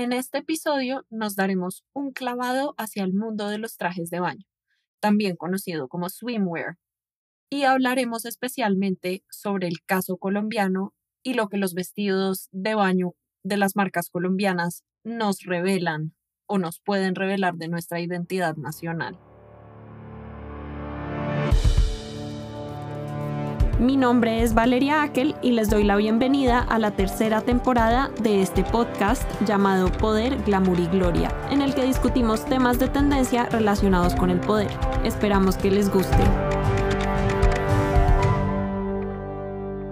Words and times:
En 0.00 0.14
este 0.14 0.38
episodio 0.38 1.04
nos 1.10 1.36
daremos 1.36 1.84
un 1.92 2.12
clavado 2.12 2.74
hacia 2.78 3.04
el 3.04 3.12
mundo 3.12 3.50
de 3.50 3.58
los 3.58 3.76
trajes 3.76 4.08
de 4.08 4.18
baño, 4.18 4.46
también 4.98 5.36
conocido 5.36 5.88
como 5.88 6.08
swimwear, 6.08 6.78
y 7.50 7.64
hablaremos 7.64 8.24
especialmente 8.24 9.22
sobre 9.28 9.68
el 9.68 9.82
caso 9.84 10.16
colombiano 10.16 10.94
y 11.22 11.34
lo 11.34 11.50
que 11.50 11.58
los 11.58 11.74
vestidos 11.74 12.48
de 12.50 12.74
baño 12.74 13.12
de 13.44 13.58
las 13.58 13.76
marcas 13.76 14.08
colombianas 14.08 14.84
nos 15.04 15.42
revelan 15.42 16.14
o 16.46 16.56
nos 16.56 16.80
pueden 16.80 17.14
revelar 17.14 17.56
de 17.56 17.68
nuestra 17.68 18.00
identidad 18.00 18.56
nacional. 18.56 19.18
Mi 23.80 23.96
nombre 23.96 24.42
es 24.42 24.52
Valeria 24.52 25.02
Akel 25.02 25.34
y 25.40 25.52
les 25.52 25.70
doy 25.70 25.84
la 25.84 25.96
bienvenida 25.96 26.58
a 26.58 26.78
la 26.78 26.90
tercera 26.90 27.40
temporada 27.40 28.10
de 28.22 28.42
este 28.42 28.62
podcast 28.62 29.22
llamado 29.46 29.90
Poder, 29.90 30.36
Glamour 30.44 30.78
y 30.78 30.86
Gloria, 30.88 31.32
en 31.50 31.62
el 31.62 31.74
que 31.74 31.86
discutimos 31.86 32.44
temas 32.44 32.78
de 32.78 32.88
tendencia 32.88 33.46
relacionados 33.46 34.14
con 34.14 34.28
el 34.28 34.38
poder. 34.38 34.68
Esperamos 35.02 35.56
que 35.56 35.70
les 35.70 35.90
guste. 35.90 36.22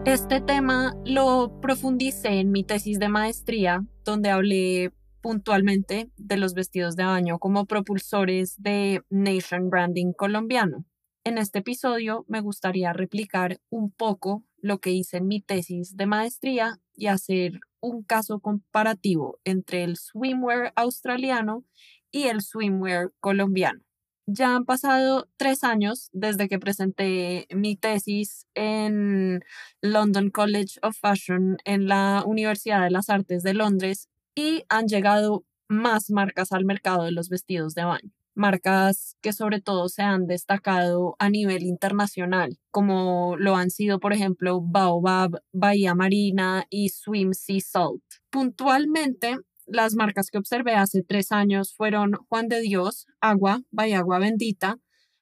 Este 0.04 0.42
tema 0.42 0.94
lo 1.06 1.58
profundicé 1.62 2.40
en 2.40 2.50
mi 2.50 2.64
tesis 2.64 2.98
de 2.98 3.08
maestría, 3.08 3.86
donde 4.04 4.28
hablé 4.28 4.92
puntualmente 5.22 6.10
de 6.18 6.36
los 6.36 6.52
vestidos 6.52 6.94
de 6.94 7.04
baño 7.04 7.38
como 7.38 7.64
propulsores 7.64 8.54
de 8.62 9.00
Nation 9.08 9.70
Branding 9.70 10.12
colombiano. 10.12 10.84
En 11.28 11.36
este 11.36 11.58
episodio 11.58 12.24
me 12.26 12.40
gustaría 12.40 12.94
replicar 12.94 13.60
un 13.68 13.90
poco 13.90 14.46
lo 14.62 14.78
que 14.78 14.92
hice 14.92 15.18
en 15.18 15.26
mi 15.26 15.42
tesis 15.42 15.94
de 15.94 16.06
maestría 16.06 16.80
y 16.94 17.08
hacer 17.08 17.60
un 17.80 18.02
caso 18.02 18.40
comparativo 18.40 19.38
entre 19.44 19.84
el 19.84 19.98
swimwear 19.98 20.72
australiano 20.74 21.66
y 22.10 22.28
el 22.28 22.40
swimwear 22.40 23.12
colombiano. 23.20 23.82
Ya 24.24 24.56
han 24.56 24.64
pasado 24.64 25.28
tres 25.36 25.64
años 25.64 26.08
desde 26.14 26.48
que 26.48 26.58
presenté 26.58 27.46
mi 27.54 27.76
tesis 27.76 28.46
en 28.54 29.44
London 29.82 30.30
College 30.30 30.78
of 30.80 30.96
Fashion 30.98 31.58
en 31.66 31.88
la 31.88 32.22
Universidad 32.24 32.84
de 32.84 32.90
las 32.90 33.10
Artes 33.10 33.42
de 33.42 33.52
Londres 33.52 34.08
y 34.34 34.62
han 34.70 34.86
llegado 34.86 35.44
más 35.68 36.08
marcas 36.08 36.52
al 36.52 36.64
mercado 36.64 37.04
de 37.04 37.12
los 37.12 37.28
vestidos 37.28 37.74
de 37.74 37.84
baño 37.84 38.17
marcas 38.38 39.16
que 39.20 39.32
sobre 39.32 39.60
todo 39.60 39.88
se 39.88 40.02
han 40.02 40.26
destacado 40.26 41.16
a 41.18 41.28
nivel 41.28 41.62
internacional, 41.64 42.58
como 42.70 43.36
lo 43.36 43.56
han 43.56 43.70
sido, 43.70 44.00
por 44.00 44.12
ejemplo, 44.12 44.60
Baobab, 44.62 45.42
Bahía 45.52 45.94
Marina 45.94 46.64
y 46.70 46.88
Swim 46.90 47.32
Sea 47.34 47.60
Salt. 47.60 48.02
Puntualmente, 48.30 49.36
las 49.66 49.94
marcas 49.94 50.30
que 50.30 50.38
observé 50.38 50.74
hace 50.74 51.02
tres 51.02 51.32
años 51.32 51.74
fueron 51.74 52.12
Juan 52.28 52.48
de 52.48 52.60
Dios, 52.60 53.06
Agua, 53.20 53.62
Bahía 53.70 53.98
Agua 53.98 54.18
Bendita, 54.18 54.78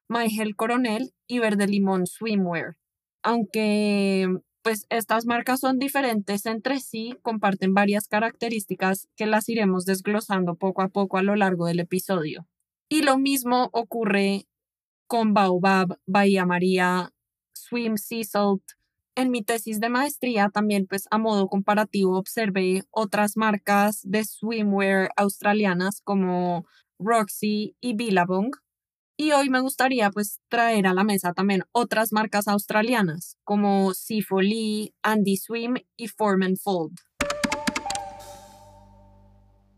Maigel 0.09 0.55
Coronel 0.55 1.13
y 1.27 1.41
Verde 1.41 1.67
Limón 1.67 2.07
Swimwear. 2.07 2.77
Aunque 3.23 4.29
pues 4.63 4.85
estas 4.91 5.27
marcas 5.27 5.61
son 5.61 5.79
diferentes 5.79 6.45
entre 6.45 6.81
sí, 6.81 7.15
comparten 7.23 7.73
varias 7.73 8.09
características 8.09 9.09
que 9.17 9.27
las 9.27 9.49
iremos 9.49 9.85
desglosando 9.85 10.57
poco 10.57 10.83
a 10.83 10.89
poco 10.89 11.19
a 11.19 11.23
lo 11.23 11.37
largo 11.37 11.67
del 11.67 11.79
episodio. 11.79 12.49
Y 12.89 13.03
lo 13.03 13.19
mismo 13.19 13.69
ocurre 13.73 14.47
con 15.09 15.35
Baobab, 15.35 15.99
Bahía 16.07 16.47
María, 16.47 17.11
Swim 17.53 17.97
Sea 17.97 18.25
Salt. 18.25 18.63
En 19.17 19.31
mi 19.31 19.43
tesis 19.43 19.81
de 19.81 19.89
maestría 19.89 20.51
también 20.51 20.87
pues 20.87 21.07
a 21.11 21.19
modo 21.19 21.49
comparativo 21.49 22.19
observé 22.19 22.83
otras 22.91 23.37
marcas 23.37 24.01
de 24.05 24.25
swimwear 24.25 25.11
australianas 25.17 26.01
como 26.03 26.67
Roxy 26.99 27.77
y 27.81 27.95
Billabong. 27.95 28.51
Y 29.19 29.33
hoy 29.33 29.49
me 29.49 29.61
gustaría 29.61 30.11
pues 30.11 30.41
traer 30.49 30.87
a 30.87 30.95
la 30.95 31.03
mesa 31.03 31.33
también 31.33 31.63
otras 31.73 32.13
marcas 32.13 32.49
australianas 32.49 33.37
como 33.45 33.93
Lee, 34.43 34.95
Andy 35.03 35.37
Swim 35.39 35.77
y 35.97 36.09
Form 36.09 36.57
Fold. 36.63 37.06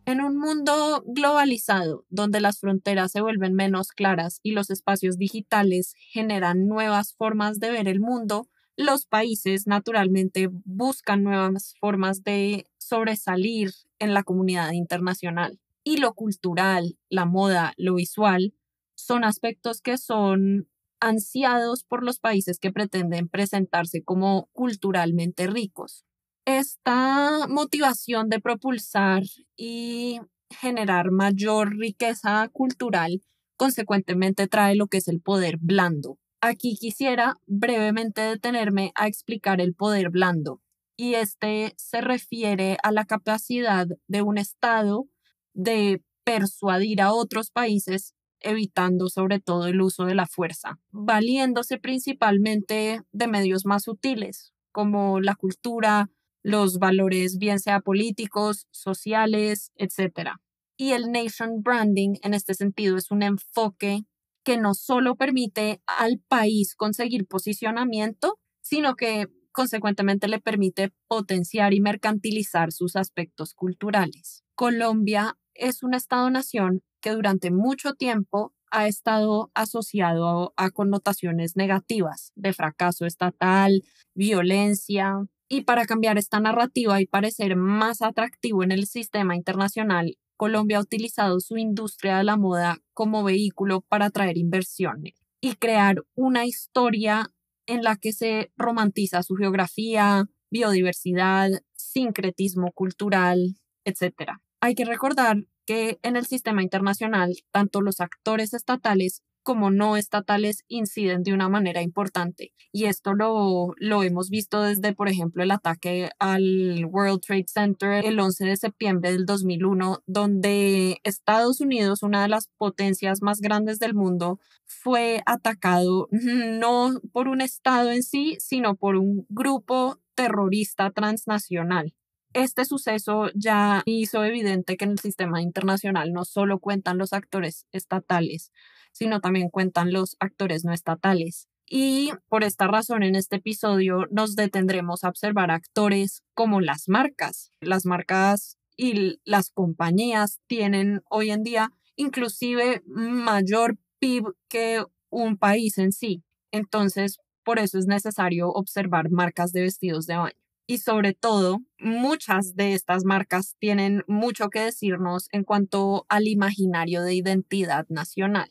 En 0.08 0.22
un 0.22 0.38
mundo 0.38 1.04
globalizado, 1.04 2.06
donde 2.08 2.40
las 2.40 2.60
fronteras 2.60 3.12
se 3.12 3.20
vuelven 3.20 3.52
menos 3.52 3.88
claras 3.88 4.40
y 4.42 4.52
los 4.52 4.70
espacios 4.70 5.18
digitales 5.18 5.92
generan 5.98 6.66
nuevas 6.66 7.12
formas 7.12 7.60
de 7.60 7.70
ver 7.70 7.88
el 7.88 8.00
mundo, 8.00 8.48
los 8.74 9.04
países 9.04 9.66
naturalmente 9.66 10.48
buscan 10.64 11.22
nuevas 11.24 11.74
formas 11.78 12.24
de 12.24 12.64
sobresalir 12.78 13.72
en 13.98 14.14
la 14.14 14.22
comunidad 14.22 14.72
internacional. 14.72 15.60
Y 15.84 15.98
lo 15.98 16.14
cultural, 16.14 16.96
la 17.10 17.26
moda, 17.26 17.74
lo 17.76 17.96
visual, 17.96 18.54
son 18.94 19.24
aspectos 19.24 19.82
que 19.82 19.98
son 19.98 20.70
ansiados 21.00 21.84
por 21.84 22.02
los 22.02 22.18
países 22.18 22.58
que 22.58 22.72
pretenden 22.72 23.28
presentarse 23.28 24.02
como 24.02 24.48
culturalmente 24.54 25.48
ricos 25.48 26.06
esta 26.48 27.46
motivación 27.46 28.30
de 28.30 28.40
propulsar 28.40 29.22
y 29.54 30.18
generar 30.48 31.10
mayor 31.10 31.76
riqueza 31.76 32.48
cultural 32.50 33.20
consecuentemente 33.58 34.46
trae 34.46 34.74
lo 34.74 34.86
que 34.86 34.96
es 34.96 35.08
el 35.08 35.20
poder 35.20 35.58
blando. 35.60 36.16
Aquí 36.40 36.76
quisiera 36.80 37.34
brevemente 37.46 38.22
detenerme 38.22 38.92
a 38.94 39.08
explicar 39.08 39.60
el 39.60 39.74
poder 39.74 40.08
blando 40.08 40.62
y 40.96 41.14
este 41.16 41.74
se 41.76 42.00
refiere 42.00 42.78
a 42.82 42.92
la 42.92 43.04
capacidad 43.04 43.86
de 44.06 44.22
un 44.22 44.38
Estado 44.38 45.06
de 45.52 46.02
persuadir 46.24 47.02
a 47.02 47.12
otros 47.12 47.50
países 47.50 48.14
evitando 48.40 49.10
sobre 49.10 49.38
todo 49.38 49.66
el 49.66 49.82
uso 49.82 50.06
de 50.06 50.14
la 50.14 50.26
fuerza, 50.26 50.78
valiéndose 50.92 51.76
principalmente 51.76 53.02
de 53.12 53.26
medios 53.26 53.66
más 53.66 53.82
sutiles 53.82 54.54
como 54.72 55.20
la 55.20 55.34
cultura, 55.34 56.08
los 56.48 56.78
valores, 56.78 57.38
bien 57.38 57.58
sea 57.60 57.80
políticos, 57.80 58.66
sociales, 58.70 59.70
etc. 59.76 60.30
Y 60.76 60.92
el 60.92 61.12
nation 61.12 61.62
branding 61.62 62.14
en 62.22 62.32
este 62.32 62.54
sentido 62.54 62.96
es 62.96 63.10
un 63.10 63.22
enfoque 63.22 64.04
que 64.44 64.56
no 64.56 64.72
solo 64.72 65.16
permite 65.16 65.82
al 65.86 66.20
país 66.26 66.74
conseguir 66.74 67.26
posicionamiento, 67.26 68.38
sino 68.62 68.96
que 68.96 69.26
consecuentemente 69.52 70.26
le 70.26 70.40
permite 70.40 70.90
potenciar 71.06 71.74
y 71.74 71.80
mercantilizar 71.80 72.72
sus 72.72 72.96
aspectos 72.96 73.52
culturales. 73.52 74.42
Colombia 74.54 75.36
es 75.52 75.82
un 75.82 75.92
Estado-nación 75.92 76.82
que 77.02 77.10
durante 77.10 77.50
mucho 77.50 77.92
tiempo 77.94 78.54
ha 78.70 78.86
estado 78.86 79.50
asociado 79.54 80.54
a, 80.56 80.70
connotaciones 80.70 81.56
negativas 81.56 82.32
de 82.36 82.52
fracaso 82.52 83.04
estatal, 83.04 83.82
violencia, 84.14 85.26
y 85.48 85.62
para 85.62 85.86
cambiar 85.86 86.18
esta 86.18 86.40
narrativa 86.40 87.00
y 87.00 87.06
parecer 87.06 87.56
más 87.56 88.02
atractivo 88.02 88.62
en 88.62 88.72
el 88.72 88.86
sistema 88.86 89.34
internacional, 89.34 90.18
Colombia 90.36 90.78
ha 90.78 90.82
utilizado 90.82 91.40
su 91.40 91.56
industria 91.56 92.18
de 92.18 92.24
la 92.24 92.36
moda 92.36 92.78
como 92.94 93.24
vehículo 93.24 93.80
para 93.80 94.06
atraer 94.06 94.36
inversiones 94.36 95.14
y 95.40 95.54
crear 95.54 96.02
una 96.14 96.46
historia 96.46 97.30
en 97.66 97.82
la 97.82 97.96
que 97.96 98.12
se 98.12 98.52
romantiza 98.56 99.22
su 99.22 99.34
geografía, 99.34 100.26
biodiversidad, 100.50 101.50
sincretismo 101.74 102.72
cultural, 102.72 103.56
etc. 103.84 104.32
Hay 104.60 104.74
que 104.74 104.84
recordar 104.84 105.44
que 105.66 105.98
en 106.02 106.16
el 106.16 106.24
sistema 106.24 106.62
internacional, 106.62 107.34
tanto 107.50 107.80
los 107.80 108.00
actores 108.00 108.54
estatales 108.54 109.22
como 109.48 109.70
no 109.70 109.96
estatales 109.96 110.62
inciden 110.68 111.22
de 111.22 111.32
una 111.32 111.48
manera 111.48 111.80
importante. 111.80 112.52
Y 112.70 112.84
esto 112.84 113.14
lo, 113.14 113.72
lo 113.78 114.02
hemos 114.02 114.28
visto 114.28 114.60
desde, 114.60 114.92
por 114.92 115.08
ejemplo, 115.08 115.42
el 115.42 115.50
ataque 115.52 116.10
al 116.18 116.84
World 116.84 117.22
Trade 117.26 117.46
Center 117.46 118.04
el 118.04 118.20
11 118.20 118.44
de 118.44 118.56
septiembre 118.58 119.10
del 119.10 119.24
2001, 119.24 120.02
donde 120.04 120.98
Estados 121.02 121.62
Unidos, 121.62 122.02
una 122.02 122.20
de 122.20 122.28
las 122.28 122.50
potencias 122.58 123.22
más 123.22 123.40
grandes 123.40 123.78
del 123.78 123.94
mundo, 123.94 124.38
fue 124.66 125.22
atacado 125.24 126.08
no 126.10 127.00
por 127.10 127.28
un 127.28 127.40
Estado 127.40 127.90
en 127.90 128.02
sí, 128.02 128.36
sino 128.40 128.76
por 128.76 128.96
un 128.96 129.24
grupo 129.30 129.98
terrorista 130.14 130.90
transnacional. 130.90 131.94
Este 132.34 132.64
suceso 132.64 133.30
ya 133.34 133.82
hizo 133.86 134.24
evidente 134.24 134.76
que 134.76 134.84
en 134.84 134.92
el 134.92 134.98
sistema 134.98 135.40
internacional 135.40 136.12
no 136.12 136.24
solo 136.24 136.58
cuentan 136.58 136.98
los 136.98 137.12
actores 137.12 137.66
estatales, 137.72 138.52
sino 138.92 139.20
también 139.20 139.48
cuentan 139.48 139.92
los 139.92 140.16
actores 140.20 140.64
no 140.64 140.72
estatales. 140.72 141.48
Y 141.70 142.12
por 142.28 142.44
esta 142.44 142.66
razón 142.66 143.02
en 143.02 143.14
este 143.14 143.36
episodio 143.36 144.06
nos 144.10 144.36
detendremos 144.36 145.04
a 145.04 145.08
observar 145.08 145.50
actores 145.50 146.22
como 146.34 146.60
las 146.60 146.88
marcas. 146.88 147.52
Las 147.60 147.84
marcas 147.84 148.56
y 148.76 149.20
las 149.24 149.50
compañías 149.50 150.40
tienen 150.46 151.02
hoy 151.10 151.30
en 151.30 151.42
día 151.42 151.72
inclusive 151.96 152.82
mayor 152.86 153.76
PIB 153.98 154.24
que 154.48 154.84
un 155.10 155.36
país 155.36 155.78
en 155.78 155.92
sí. 155.92 156.22
Entonces, 156.52 157.18
por 157.44 157.58
eso 157.58 157.78
es 157.78 157.86
necesario 157.86 158.50
observar 158.50 159.10
marcas 159.10 159.52
de 159.52 159.62
vestidos 159.62 160.06
de 160.06 160.16
baño. 160.16 160.47
Y 160.68 160.78
sobre 160.78 161.14
todo, 161.14 161.62
muchas 161.78 162.54
de 162.54 162.74
estas 162.74 163.04
marcas 163.04 163.56
tienen 163.58 164.04
mucho 164.06 164.50
que 164.50 164.60
decirnos 164.60 165.28
en 165.32 165.42
cuanto 165.42 166.04
al 166.10 166.28
imaginario 166.28 167.02
de 167.02 167.14
identidad 167.14 167.86
nacional. 167.88 168.50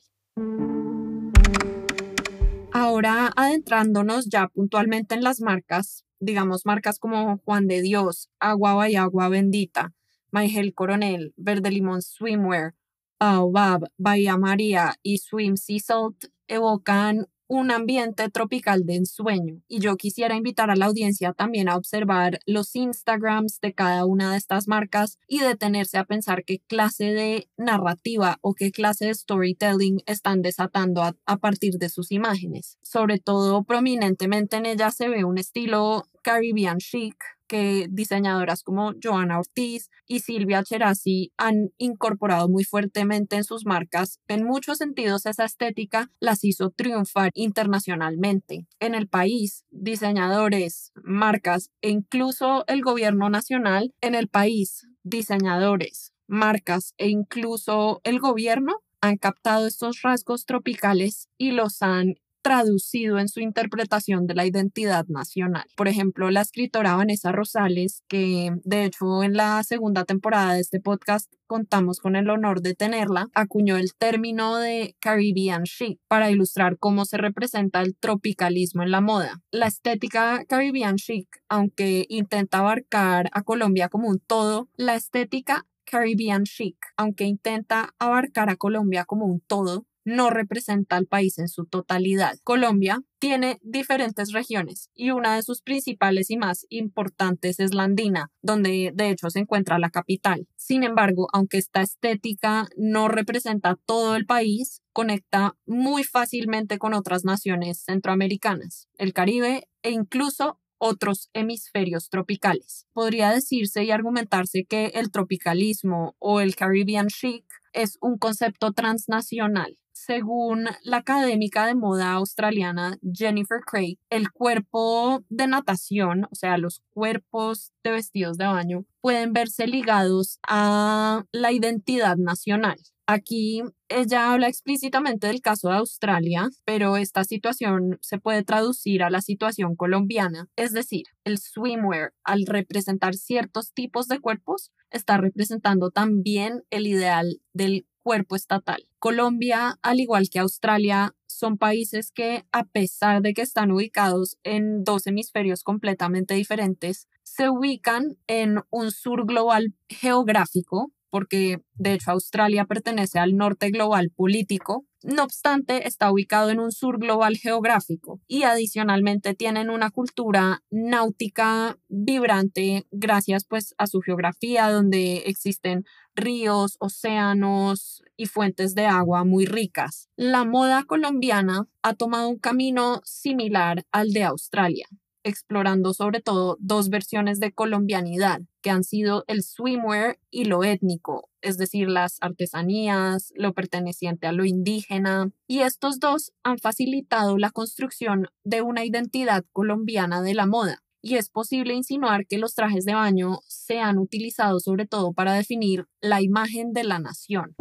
Ahora, 2.73 3.31
adentrándonos 3.35 4.29
ya 4.29 4.47
puntualmente 4.47 5.13
en 5.13 5.23
las 5.23 5.41
marcas, 5.41 6.05
digamos 6.19 6.65
marcas 6.65 6.97
como 6.97 7.37
Juan 7.45 7.67
de 7.67 7.83
Dios, 7.83 8.29
Agua 8.39 8.89
y 8.89 8.95
Agua 8.95 9.29
Bendita, 9.29 9.93
Maigel 10.31 10.73
Coronel, 10.73 11.35
Verde 11.37 11.69
Limón 11.69 12.01
Swimwear, 12.01 12.73
Baobab, 13.19 13.91
Bahía 13.97 14.37
María 14.37 14.95
y 15.03 15.19
Swim 15.19 15.55
Sea 15.55 15.79
Salt 15.79 16.25
evocan 16.47 17.27
un 17.47 17.71
ambiente 17.71 18.29
tropical 18.29 18.85
de 18.85 18.95
ensueño. 18.95 19.61
Y 19.67 19.79
yo 19.79 19.95
quisiera 19.95 20.35
invitar 20.35 20.69
a 20.69 20.75
la 20.75 20.85
audiencia 20.85 21.33
también 21.33 21.69
a 21.69 21.77
observar 21.77 22.39
los 22.45 22.75
Instagrams 22.75 23.59
de 23.61 23.73
cada 23.73 24.05
una 24.05 24.31
de 24.31 24.37
estas 24.37 24.67
marcas 24.67 25.17
y 25.27 25.39
detenerse 25.39 25.97
a 25.97 26.05
pensar 26.05 26.43
qué 26.43 26.59
clase 26.67 27.05
de 27.05 27.49
narrativa 27.57 28.37
o 28.41 28.53
qué 28.53 28.71
clase 28.71 29.05
de 29.05 29.13
storytelling 29.13 30.01
están 30.05 30.41
desatando 30.41 31.03
a, 31.03 31.37
partir 31.37 31.75
de 31.77 31.89
sus 31.89 32.11
imágenes. 32.11 32.77
Sobre 32.81 33.19
todo, 33.19 33.63
prominentemente 33.63 34.57
en 34.57 34.65
ellas 34.65 34.95
se 34.95 35.07
ve 35.07 35.23
un 35.23 35.37
estilo 35.37 36.05
Caribbean 36.23 36.79
chic, 36.79 37.15
que 37.47 37.87
diseñadoras 37.89 38.63
como 38.63 38.93
Joana 39.01 39.39
Ortiz 39.39 39.89
y 40.05 40.19
Silvia 40.19 40.63
Cherasi 40.63 41.31
han 41.37 41.71
incorporado 41.77 42.49
muy 42.49 42.63
fuertemente 42.63 43.35
en 43.35 43.43
sus 43.43 43.65
marcas. 43.65 44.19
En 44.27 44.43
muchos 44.43 44.77
sentidos 44.77 45.25
esa 45.25 45.45
estética 45.45 46.11
las 46.19 46.43
hizo 46.43 46.69
triunfar 46.69 47.31
internacionalmente. 47.33 48.67
En 48.79 48.95
el 48.95 49.07
país, 49.07 49.65
diseñadores, 49.71 50.91
marcas 51.03 51.71
e 51.81 51.89
incluso 51.89 52.65
el 52.67 52.81
gobierno 52.81 53.29
nacional 53.29 53.93
en 54.01 54.15
el 54.15 54.27
país, 54.27 54.87
diseñadores, 55.03 56.13
marcas 56.27 56.93
e 56.97 57.09
incluso 57.09 58.01
el 58.03 58.19
gobierno 58.19 58.81
han 59.01 59.17
captado 59.17 59.67
estos 59.67 60.01
rasgos 60.01 60.45
tropicales 60.45 61.29
y 61.37 61.51
los 61.51 61.81
han 61.81 62.15
traducido 62.47 63.19
en 63.19 63.27
su 63.27 63.41
interpretación 63.41 64.25
de 64.25 64.33
la 64.33 64.45
identidad 64.45 65.05
nacional. 65.09 65.65
Por 65.75 65.89
ejemplo, 65.89 66.31
la 66.31 66.39
escritora 66.39 66.95
Vanessa 66.95 67.33
Rosales, 67.33 68.03
que 68.07 68.53
de 68.63 68.85
hecho 68.85 69.21
en 69.21 69.33
la 69.33 69.61
segunda 69.63 70.05
temporada 70.05 70.53
de 70.53 70.61
este 70.61 70.79
podcast 70.79 71.29
contamos 71.45 71.99
con 71.99 72.15
el 72.15 72.29
honor 72.29 72.61
de 72.61 72.73
tenerla, 72.73 73.27
acuñó 73.33 73.75
el 73.75 73.93
término 73.93 74.55
de 74.55 74.95
Caribbean 75.01 75.65
chic 75.65 75.99
para 76.07 76.31
ilustrar 76.31 76.77
cómo 76.79 77.03
se 77.03 77.17
representa 77.17 77.81
el 77.81 77.97
tropicalismo 77.97 78.81
en 78.81 78.91
la 78.91 79.01
moda. 79.01 79.41
La 79.51 79.67
estética 79.67 80.45
Caribbean 80.47 80.95
chic, 80.95 81.27
aunque 81.49 82.05
intenta 82.07 82.59
abarcar 82.59 83.29
a 83.33 83.41
Colombia 83.43 83.89
como 83.89 84.07
un 84.07 84.21
todo, 84.21 84.69
la 84.77 84.95
estética 84.95 85.65
Caribbean 85.83 86.45
chic, 86.45 86.77
aunque 86.95 87.25
intenta 87.25 87.93
abarcar 87.99 88.49
a 88.49 88.55
Colombia 88.55 89.03
como 89.03 89.25
un 89.25 89.41
todo, 89.41 89.85
no 90.07 90.29
representa 90.29 90.95
al 90.95 91.05
país 91.05 91.37
en 91.37 91.49
su 91.49 91.65
totalidad. 91.65 92.37
Colombia 92.45 93.01
tiene 93.19 93.59
diferentes 93.61 94.31
regiones 94.31 94.89
y 94.95 95.11
una 95.11 95.35
de 95.35 95.43
sus 95.43 95.61
principales 95.61 96.29
y 96.29 96.37
más 96.37 96.65
importantes 96.69 97.59
es 97.59 97.73
la 97.73 97.83
andina, 97.83 98.31
donde 98.41 98.91
de 98.95 99.09
hecho 99.09 99.29
se 99.29 99.39
encuentra 99.39 99.79
la 99.79 99.89
capital. 99.89 100.47
Sin 100.55 100.83
embargo, 100.83 101.27
aunque 101.33 101.57
esta 101.57 101.81
estética 101.81 102.69
no 102.77 103.09
representa 103.09 103.77
todo 103.85 104.15
el 104.15 104.25
país, 104.25 104.81
conecta 104.93 105.57
muy 105.65 106.05
fácilmente 106.05 106.77
con 106.77 106.93
otras 106.93 107.25
naciones 107.25 107.83
centroamericanas, 107.83 108.87
el 108.97 109.11
Caribe 109.11 109.67
e 109.83 109.91
incluso 109.91 110.61
otros 110.77 111.29
hemisferios 111.33 112.07
tropicales. 112.07 112.85
Podría 112.93 113.31
decirse 113.31 113.83
y 113.83 113.91
argumentarse 113.91 114.63
que 114.63 114.85
el 114.93 115.11
tropicalismo 115.11 116.15
o 116.19 116.39
el 116.39 116.55
Caribbean 116.55 117.07
chic 117.07 117.43
es 117.73 117.97
un 117.99 118.17
concepto 118.17 118.71
transnacional 118.71 119.77
según 120.07 120.67
la 120.83 120.97
académica 120.97 121.65
de 121.67 121.75
moda 121.75 122.13
australiana 122.13 122.97
Jennifer 123.13 123.59
Craig, 123.59 123.97
el 124.09 124.31
cuerpo 124.31 125.21
de 125.27 125.47
natación, 125.47 126.27
o 126.31 126.35
sea, 126.35 126.57
los 126.57 126.81
cuerpos 126.93 127.73
de 127.83 127.91
vestidos 127.91 128.37
de 128.37 128.47
baño, 128.47 128.85
pueden 129.01 129.33
verse 129.33 129.67
ligados 129.67 130.39
a 130.47 131.25
la 131.33 131.51
identidad 131.51 132.15
nacional. 132.15 132.77
Aquí 133.05 133.61
ella 133.89 134.31
habla 134.31 134.47
explícitamente 134.47 135.27
del 135.27 135.41
caso 135.41 135.69
de 135.69 135.75
Australia, 135.75 136.49
pero 136.65 136.97
esta 136.97 137.23
situación 137.25 137.97
se 138.01 138.17
puede 138.17 138.43
traducir 138.43 139.03
a 139.03 139.09
la 139.09 139.21
situación 139.21 139.75
colombiana. 139.75 140.47
Es 140.55 140.71
decir, 140.73 141.03
el 141.25 141.37
swimwear, 141.37 142.13
al 142.23 142.45
representar 142.45 143.15
ciertos 143.15 143.73
tipos 143.73 144.07
de 144.07 144.19
cuerpos, 144.19 144.71
está 144.91 145.17
representando 145.17 145.91
también 145.91 146.63
el 146.69 146.87
ideal 146.87 147.41
del 147.53 147.85
cuerpo 148.01 148.35
estatal. 148.35 148.87
Colombia, 148.99 149.77
al 149.81 149.99
igual 149.99 150.29
que 150.31 150.39
Australia, 150.39 151.13
son 151.27 151.57
países 151.57 152.11
que, 152.11 152.45
a 152.51 152.63
pesar 152.63 153.21
de 153.21 153.33
que 153.33 153.41
están 153.41 153.71
ubicados 153.71 154.37
en 154.43 154.83
dos 154.83 155.05
hemisferios 155.07 155.61
completamente 155.61 156.33
diferentes, 156.33 157.07
se 157.23 157.49
ubican 157.49 158.17
en 158.27 158.61
un 158.69 158.91
sur 158.91 159.25
global 159.25 159.75
geográfico, 159.89 160.91
porque 161.09 161.61
de 161.75 161.93
hecho 161.93 162.11
Australia 162.11 162.65
pertenece 162.65 163.19
al 163.19 163.35
norte 163.35 163.69
global 163.69 164.09
político, 164.15 164.85
no 165.03 165.23
obstante, 165.23 165.87
está 165.87 166.11
ubicado 166.11 166.49
en 166.49 166.59
un 166.59 166.71
sur 166.71 166.99
global 166.99 167.37
geográfico 167.37 168.19
y 168.27 168.43
adicionalmente 168.43 169.35
tienen 169.35 169.69
una 169.69 169.91
cultura 169.91 170.63
náutica 170.69 171.77
vibrante 171.87 172.87
gracias 172.91 173.45
pues 173.45 173.75
a 173.77 173.87
su 173.87 174.01
geografía 174.01 174.69
donde 174.69 175.17
existen 175.27 175.85
ríos, 176.15 176.77
océanos 176.79 178.03
y 178.15 178.25
fuentes 178.25 178.73
de 178.73 178.87
agua 178.87 179.23
muy 179.23 179.45
ricas. 179.45 180.09
La 180.15 180.45
moda 180.45 180.83
colombiana 180.83 181.67
ha 181.83 181.93
tomado 181.93 182.29
un 182.29 182.39
camino 182.39 183.01
similar 183.03 183.85
al 183.91 184.11
de 184.11 184.23
Australia 184.23 184.87
explorando 185.27 185.93
sobre 185.93 186.21
todo 186.21 186.57
dos 186.59 186.89
versiones 186.89 187.39
de 187.39 187.51
colombianidad, 187.51 188.41
que 188.61 188.69
han 188.69 188.83
sido 188.83 189.25
el 189.27 189.43
swimwear 189.43 190.17
y 190.31 190.45
lo 190.45 190.63
étnico, 190.63 191.29
es 191.41 191.57
decir, 191.57 191.89
las 191.89 192.17
artesanías, 192.21 193.33
lo 193.35 193.53
perteneciente 193.53 194.25
a 194.27 194.31
lo 194.31 194.45
indígena, 194.45 195.31
y 195.45 195.59
estos 195.59 195.99
dos 195.99 196.31
han 196.43 196.57
facilitado 196.57 197.37
la 197.37 197.51
construcción 197.51 198.27
de 198.43 198.61
una 198.61 198.85
identidad 198.85 199.45
colombiana 199.51 200.21
de 200.21 200.33
la 200.33 200.45
moda. 200.45 200.83
Y 201.01 201.15
es 201.15 201.29
posible 201.29 201.73
insinuar 201.73 202.25
que 202.25 202.37
los 202.37 202.55
trajes 202.55 202.85
de 202.85 202.93
baño 202.93 203.39
se 203.47 203.79
han 203.79 203.97
utilizado 203.97 204.59
sobre 204.59 204.87
todo 204.87 205.13
para 205.13 205.33
definir 205.33 205.85
la 206.01 206.21
imagen 206.21 206.73
de 206.73 206.83
la 206.83 206.99
nación. 206.99 207.55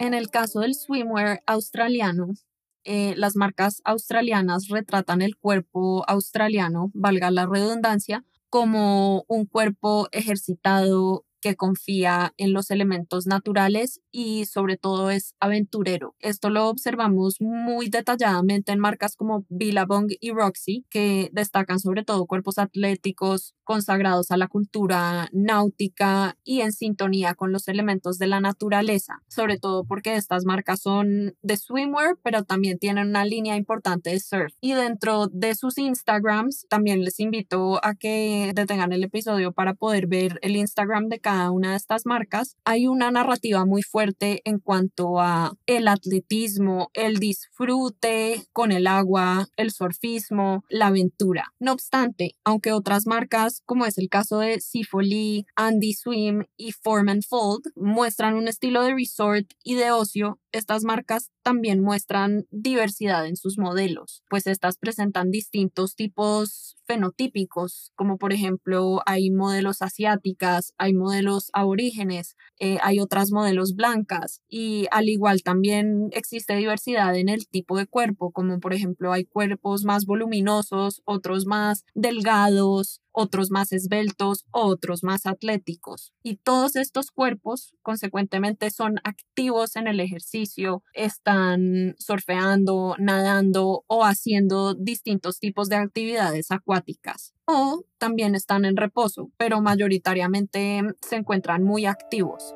En 0.00 0.14
el 0.14 0.30
caso 0.30 0.60
del 0.60 0.74
swimwear 0.74 1.42
australiano, 1.46 2.28
eh, 2.84 3.14
las 3.16 3.36
marcas 3.36 3.80
australianas 3.84 4.68
retratan 4.68 5.22
el 5.22 5.36
cuerpo 5.36 6.04
australiano, 6.08 6.90
valga 6.94 7.30
la 7.30 7.46
redundancia, 7.46 8.24
como 8.50 9.24
un 9.28 9.46
cuerpo 9.46 10.08
ejercitado, 10.12 11.24
que 11.40 11.56
confía 11.56 12.34
en 12.36 12.52
los 12.52 12.70
elementos 12.70 13.26
naturales 13.26 14.00
y 14.10 14.44
sobre 14.46 14.76
todo 14.76 15.10
es 15.10 15.34
aventurero. 15.40 16.14
Esto 16.20 16.50
lo 16.50 16.68
observamos 16.68 17.36
muy 17.40 17.88
detalladamente 17.88 18.72
en 18.72 18.80
marcas 18.80 19.16
como 19.16 19.44
Billabong 19.48 20.08
y 20.20 20.30
Roxy, 20.30 20.84
que 20.90 21.30
destacan 21.32 21.78
sobre 21.78 22.04
todo 22.04 22.26
cuerpos 22.26 22.58
atléticos 22.58 23.54
consagrados 23.64 24.30
a 24.30 24.38
la 24.38 24.48
cultura 24.48 25.28
náutica 25.32 26.38
y 26.42 26.62
en 26.62 26.72
sintonía 26.72 27.34
con 27.34 27.52
los 27.52 27.68
elementos 27.68 28.18
de 28.18 28.26
la 28.26 28.40
naturaleza, 28.40 29.22
sobre 29.28 29.58
todo 29.58 29.84
porque 29.84 30.16
estas 30.16 30.44
marcas 30.44 30.80
son 30.80 31.36
de 31.42 31.56
swimwear, 31.56 32.16
pero 32.22 32.44
también 32.44 32.78
tienen 32.78 33.08
una 33.08 33.24
línea 33.24 33.56
importante 33.56 34.10
de 34.10 34.20
surf. 34.20 34.54
Y 34.60 34.72
dentro 34.72 35.26
de 35.28 35.54
sus 35.54 35.76
Instagrams, 35.76 36.66
también 36.68 37.04
les 37.04 37.20
invito 37.20 37.78
a 37.84 37.94
que 37.94 38.52
detengan 38.54 38.92
el 38.92 39.04
episodio 39.04 39.52
para 39.52 39.74
poder 39.74 40.06
ver 40.06 40.38
el 40.42 40.56
Instagram 40.56 41.08
de 41.08 41.20
cada 41.28 41.50
una 41.50 41.72
de 41.72 41.76
estas 41.76 42.06
marcas, 42.06 42.56
hay 42.64 42.86
una 42.86 43.10
narrativa 43.10 43.66
muy 43.66 43.82
fuerte 43.82 44.40
en 44.46 44.60
cuanto 44.60 45.20
a 45.20 45.52
el 45.66 45.86
atletismo, 45.86 46.88
el 46.94 47.18
disfrute 47.18 48.46
con 48.54 48.72
el 48.72 48.86
agua, 48.86 49.46
el 49.58 49.70
surfismo, 49.70 50.64
la 50.70 50.86
aventura. 50.86 51.52
No 51.58 51.72
obstante, 51.72 52.36
aunque 52.44 52.72
otras 52.72 53.06
marcas, 53.06 53.60
como 53.66 53.84
es 53.84 53.98
el 53.98 54.08
caso 54.08 54.38
de 54.38 54.58
Sifoli, 54.60 55.44
Andy 55.54 55.92
Swim 55.92 56.44
y 56.56 56.72
Form 56.72 57.20
Fold, 57.20 57.72
muestran 57.76 58.34
un 58.34 58.48
estilo 58.48 58.82
de 58.82 58.94
resort 58.94 59.50
y 59.62 59.74
de 59.74 59.90
ocio, 59.90 60.38
estas 60.52 60.84
marcas 60.84 61.30
también 61.42 61.80
muestran 61.80 62.46
diversidad 62.50 63.26
en 63.26 63.36
sus 63.36 63.58
modelos, 63.58 64.22
pues 64.28 64.46
estas 64.46 64.78
presentan 64.78 65.30
distintos 65.30 65.94
tipos 65.94 66.76
fenotípicos, 66.86 67.92
como 67.94 68.16
por 68.16 68.32
ejemplo 68.32 69.00
hay 69.06 69.30
modelos 69.30 69.82
asiáticas, 69.82 70.72
hay 70.78 70.94
modelos 70.94 71.50
aborígenes, 71.52 72.36
eh, 72.58 72.78
hay 72.82 72.98
otras 72.98 73.30
modelos 73.30 73.74
blancas 73.74 74.40
y 74.48 74.86
al 74.90 75.08
igual 75.08 75.42
también 75.42 76.08
existe 76.12 76.56
diversidad 76.56 77.14
en 77.14 77.28
el 77.28 77.46
tipo 77.46 77.76
de 77.76 77.86
cuerpo, 77.86 78.30
como 78.32 78.58
por 78.58 78.72
ejemplo 78.72 79.12
hay 79.12 79.24
cuerpos 79.24 79.84
más 79.84 80.06
voluminosos, 80.06 81.02
otros 81.04 81.44
más 81.46 81.84
delgados, 81.94 83.02
otros 83.18 83.50
más 83.50 83.72
esbeltos, 83.72 84.46
otros 84.52 85.02
más 85.02 85.26
atléticos. 85.26 86.12
Y 86.22 86.36
todos 86.36 86.76
estos 86.76 87.10
cuerpos, 87.10 87.74
consecuentemente, 87.82 88.70
son 88.70 89.00
activos 89.02 89.74
en 89.74 89.88
el 89.88 89.98
ejercicio, 89.98 90.84
están 90.92 91.96
surfeando, 91.98 92.94
nadando 93.00 93.84
o 93.88 94.04
haciendo 94.04 94.74
distintos 94.74 95.40
tipos 95.40 95.68
de 95.68 95.76
actividades 95.76 96.52
acuáticas. 96.52 97.34
O 97.44 97.84
también 97.98 98.36
están 98.36 98.64
en 98.64 98.76
reposo, 98.76 99.32
pero 99.36 99.60
mayoritariamente 99.60 100.82
se 101.00 101.16
encuentran 101.16 101.64
muy 101.64 101.86
activos. 101.86 102.54